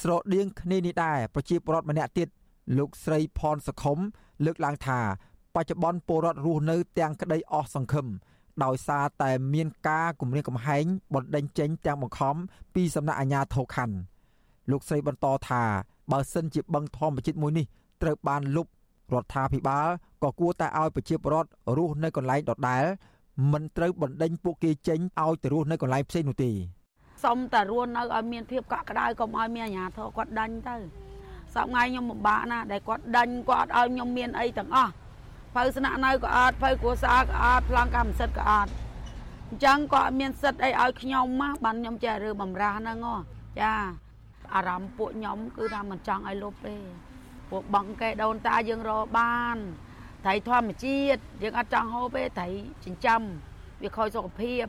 [0.00, 2.28] ស្រដៀងគ្នានេះដែរប្រជាពលរដ្ឋម្នាក់ទៀត
[2.78, 3.98] លោកស្រីផនសខុម
[4.44, 5.00] លើកឡើងថា
[5.54, 8.06] បច្ចុប្បន្នពលរដ្ឋរស់នៅ ទាំងក្តីអស់សង្ឃឹម
[8.64, 10.84] ដោយសារតែមានការគម្រាមកំហែង
[11.14, 12.34] បណ្ដេញចេញទាំងបង្ខំ
[12.74, 13.96] ពីសំណាក់អាជ្ញាធរខណ្ឌ
[14.70, 15.62] លោកស្រីបន្តថា
[16.12, 17.66] បើសិនជាបឹងធម្មជាតិមួយនេះ
[18.02, 18.66] ត្រូវបានលុប
[19.14, 19.88] រដ្ឋាភិបាល
[20.22, 22.84] ក៏គួរតែឲ្យប្រជាពលរដ្ឋរស់នៅកន្លែងដដែល
[23.52, 26.50] មិនត្រូវបណ្ដេញពួកគេចេញឲ្យទៅរស់នៅកន្លែងផ្សេងនោះទេ
[27.24, 30.76] សុំតែរស់នៅឲ្យមានភាពកក់ក្ដៅកុំឲ្យមានអាជ្ញាធរគាត់ដាញ់ទៅ
[31.54, 34.92] សប្ងៃខ្ញុំពិបាកណាស់ដែលគាត់ដាញ់គាត់ឲ្យខ្ញុំមានអីទាំងអស់
[35.54, 38.70] ភៅស្នាក់នៅក៏អត់ភៅគ្រួសារក៏អត់ប្លង់កម្មសិទ្ធិក៏អត់
[39.50, 42.98] អញ្ចឹងក៏មានសិទ្ធិអីឲ្យខ្ញុំមកបានខ្ញុំចេះរើបំរាស់ហ្នឹង
[43.60, 43.72] ចា
[44.54, 46.76] អារម្មណ៍ពួកខ្ញុំគឺថាមិនចង់ឲ្យលុបទេ
[47.50, 49.56] ពួកបងកែដូនតាយើងរកបាន
[50.24, 52.48] ត្រីធម្មជាតិយើងអត់ចង់ហូបទេត្រី
[52.84, 53.20] ចិញ្ចឹម
[53.82, 54.64] វាខូចសុខភាព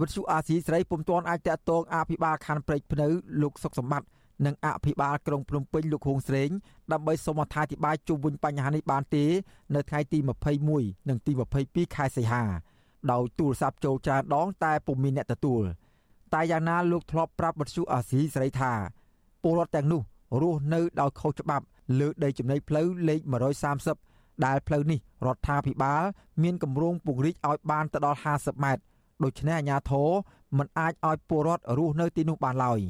[0.00, 3.06] វិទ្យុអាស៊ីសេរីពុំទាន់អាចតាក់ទងអភិបាលខណ្ឌព្រែកភ្នៅ
[3.42, 4.08] លោកសុកសម្បត្តិ
[4.46, 6.50] និងអភិបាលក្រុងភ្នំពេញលោកហួងស្រេង
[6.92, 9.24] ដើម្បីសូមអត្ថាធិប្បាយជុំវិញបញ្ហានេះបានទេ
[9.74, 10.18] នៅថ្ងៃទី
[10.64, 11.32] 21និងទី
[11.64, 12.44] 22ខែសីហា
[13.12, 15.62] ដោយទូរស័ព្ទចូលច្រើនដងតែពុំមានអ្នកទទួល
[16.34, 18.72] តែយ៉ាងណាលោកធ្លាប់ប្រាប់វិទ្យុអាស៊ីសេរីថា
[19.42, 20.02] ពលរដ្ឋទាំងនោះ
[20.42, 21.64] រស់នៅដោយខុសច្បាប់
[21.98, 23.20] លើដីចំណីផ្លូវលេខ
[23.82, 26.02] 130ដែលផ្លូវនេះរដ្ឋាភិបាល
[26.42, 28.82] មានគម្រោងពង្រីកឲ្យបានទៅដល់50ម៉ែត្រ
[29.24, 30.08] ដូច្នេះអាជ្ញាធរ
[30.58, 32.80] មិនអាចឲ្យពលរដ្ឋរស់នៅទីនោះបានឡើយ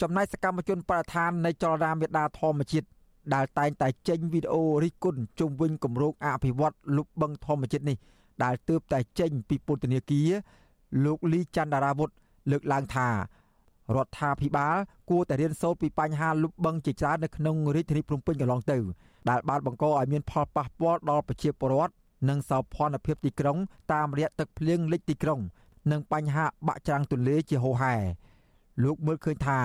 [0.00, 2.86] ចំណែកសកម្មជនបរិស្ថាននៃចលនាមេដាធម្មជាតិ
[3.34, 7.96] ដែលតែងតែចេញវីដេអូរិះគន់ជុំវិញគម្រោងអភិវឌ្ឍលុបបឹងធម្មជាតិនេះ
[8.44, 10.30] ដែលទើបតែចេញពីពន្ធនាគារ
[11.04, 12.10] លោកលីច័ន្ទរាវុធ
[12.50, 13.08] លើកឡើងថា
[13.94, 14.76] រដ្ឋាភិបាល
[15.10, 18.78] គួរតែរៀនសូត្រពីបញ្ហាលុបបឹងជាច្រើននៅក្នុងរាជធានីភ្នំពេញកន្លងទៅ
[19.30, 21.94] ដែលបានបង្កឲ្យមានផលប៉ះពាល់ដល់ប្រជាពលរដ្ឋ
[22.28, 23.58] និងសោភ័ណភាពទីក្រុង
[23.92, 25.40] តាមរយៈទឹកភ្លៀងលិចទីក្រុង
[25.92, 27.94] និងបញ្ហាបាក់ច្រាំងទន្លេជាហូរហែ
[28.82, 29.58] លោកមើលឃើញថា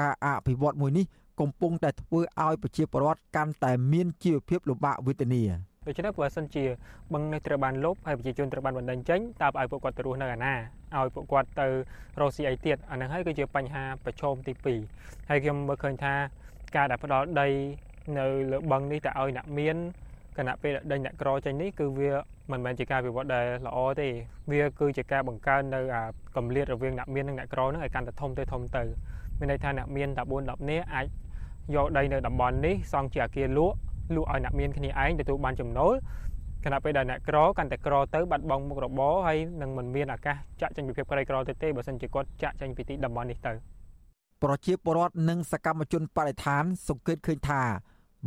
[0.00, 1.06] ការអភិវឌ្ឍមួយនេះ
[1.40, 5.42] កំពុងតែធ្វើឲ្យប្រជាពលរដ្ឋកាន់តែមានជីវភាពលំបាកវេទនា
[5.86, 6.64] ដូច្នេះបើសិនជា
[7.12, 10.54] បឹងនេះត្រូវបានលុបហើយប្រជាជនត្រូវបានបណ្តេញចេញតើឲ្យពួកគាត់ទៅរស់នៅឯណា
[10.98, 11.66] ឲ្យពួកគាត់ទៅ
[12.20, 14.52] រកស៊ីអីទៀតអាហ្នឹងហើយគឺជាបញ្ហាប្រឈមទី
[14.92, 16.14] 2ហើយខ្ញុំមើលឃើញថា
[16.76, 17.48] ការដែលផ្ដល់ដី
[18.18, 19.76] នៅលើបឹងនេះទៅឲ្យអ្នកមាន
[20.38, 22.12] គណៈពេលដេញអ្នកក្រចេញនេះគឺវា
[22.50, 24.08] មិនមែនជាការវិវត្តដែលល្អទេ
[24.50, 25.80] វាគឺជាការបង្កើននៅ
[26.36, 28.82] កម្រិតរវាងអ្នកមាននិងអ្នកក្រនឹងឲ្យកាន់តែធំទៅធំទៅ
[29.38, 31.06] មានន័យថាអ្នកមានតែ4 10នាក់អាច
[31.74, 33.76] យកដីនៅតំបន់នេះសង់ជាអគារលក់
[34.14, 35.92] លក់ឲ្យអ្នកមានគ្នាឯងទទួលបានចំណូល
[36.64, 43.52] ខណៈពេលដែលអ្នកក្រកាន់តែក្រទៅបាត់បង់មុខរបរហើយនឹងមិនមានឱកាសចាក់ចេញពីភាពក្រីក្រទៅទេបើមិនជាគាត់ចាក់ចេញពីទីតំបន់នេះទៅ
[44.42, 47.62] ប្រជាពលរដ្ឋនិងសកម្មជនបរិស្ថានសង្កេតឃើញថា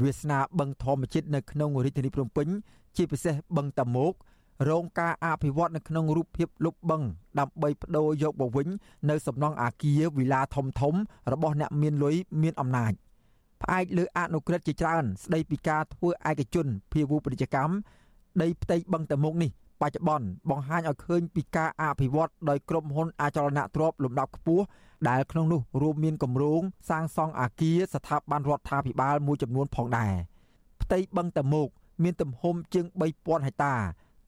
[0.01, 2.47] វាសនាបឹងធម្មជាតិនៅក្នុងរាជធានីភ្នំពេញ
[2.95, 4.13] ជាពិសេសបឹងតាមុក
[4.69, 7.01] រងការអភិវឌ្ឍនៅក្នុងរូបភាពលុបបឹង
[7.39, 8.67] ដើម្បីបដូរយកមកវិញ
[9.09, 10.93] នៅសំណង់អាគារវិឡាធំធំ
[11.31, 12.93] របស់អ្នកមានលុយមានអំណាច
[13.61, 17.73] ផ្អែកលើអនុក្រឹត្យជាច្រើនស្ដីពីការធ្វើឯកជនភាវូពាណិជ្ជកម្ម
[18.41, 24.63] ដីផ្ទៃបឹងតាមុកនេះបច្ចុប្បន្នបង្ហាញឲ្យឃើញពីការអភិវឌ្ឍដោយក្រុមហ៊ុនអចលនទ្រព្យលំដាប់ខ្ពស់
[25.09, 30.13] ដែលក្នុងនោះរួមមានគម្រោងសាងសង់អគារស្ថាប័នរដ្ឋាភិបាលមួយចំនួនផងដែរ
[30.81, 31.67] ផ្ទៃបឹងតាមុក
[32.03, 32.85] មានទំហំជាង
[33.15, 33.75] 3000ហិកតា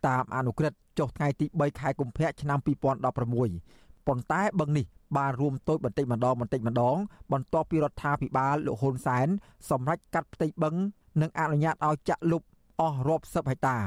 [0.08, 4.86] តាមអនុក្រឹត្យចុះថ្ងៃទី3ខែកុម្ភៈឆ្នាំ2016ប៉ុន្តែបឹងនេះ
[5.18, 6.98] បានរួមតូចបន្តិចម្ដងបន្តិចម្ដង
[7.32, 9.28] បន្ទាប់ពីរដ្ឋាភិបាលលោកហ៊ុនសែន
[9.70, 10.76] សម្រេចកាត់ផ្ទៃបឹង
[11.22, 12.44] និងអនុញ្ញាតឲ្យចាក់លុប
[12.82, 13.78] អស់រាប់សិបហិកតា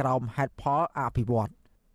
[0.00, 1.50] ក្រោមហេតុផលអភិវឌ្ឍ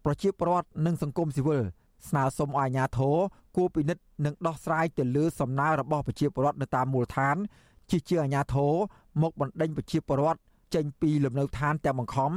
[0.05, 1.63] ប្រជាពលរដ្ឋនិងសង្គមស៊ីវិល
[2.09, 3.17] ស្នើសុំឲ្យអាជ្ញាធរ
[3.55, 7.35] គួរពិនិត្យនិងដោះស្រាយទៅលើសំណើរបស់ប្រជាពលរដ្ឋនៅតាមមូលដ្ឋាន
[7.91, 8.73] ជាជាអាជ្ញាធរ
[9.21, 10.39] មកបណ្ដេញប្រជាពលរដ្ឋ
[10.73, 12.31] ចេញពីលំនៅឋានទាំងបង្ខំ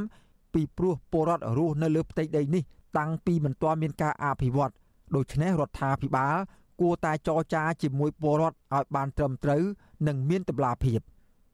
[0.54, 2.62] ពីព្រោះពលរដ្ឋរស់នៅលើផ្ទៃដីនេះ
[2.98, 4.72] តាំងពីមិនទាន់មានការអភិវឌ្ឍ
[5.16, 6.36] ដូច្នេះរដ្ឋាភិបាល
[6.80, 9.62] គួរតែចរចាជាមួយពលរដ្ឋឲ្យបានត្រឹមត្រូវ
[10.06, 11.00] និងមានតម្លាភាព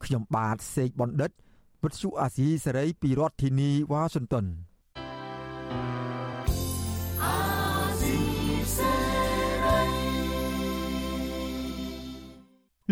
[0.05, 1.31] ខ្ញុំបាទសេកបណ្ឌិត
[1.83, 4.47] វិទ្យុអាស៊ីសេរីពីរដ្ឋធានីវ៉ាស៊ីនតោន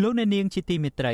[0.01, 1.13] លោកអ្នកនាងជាទីមេត្រី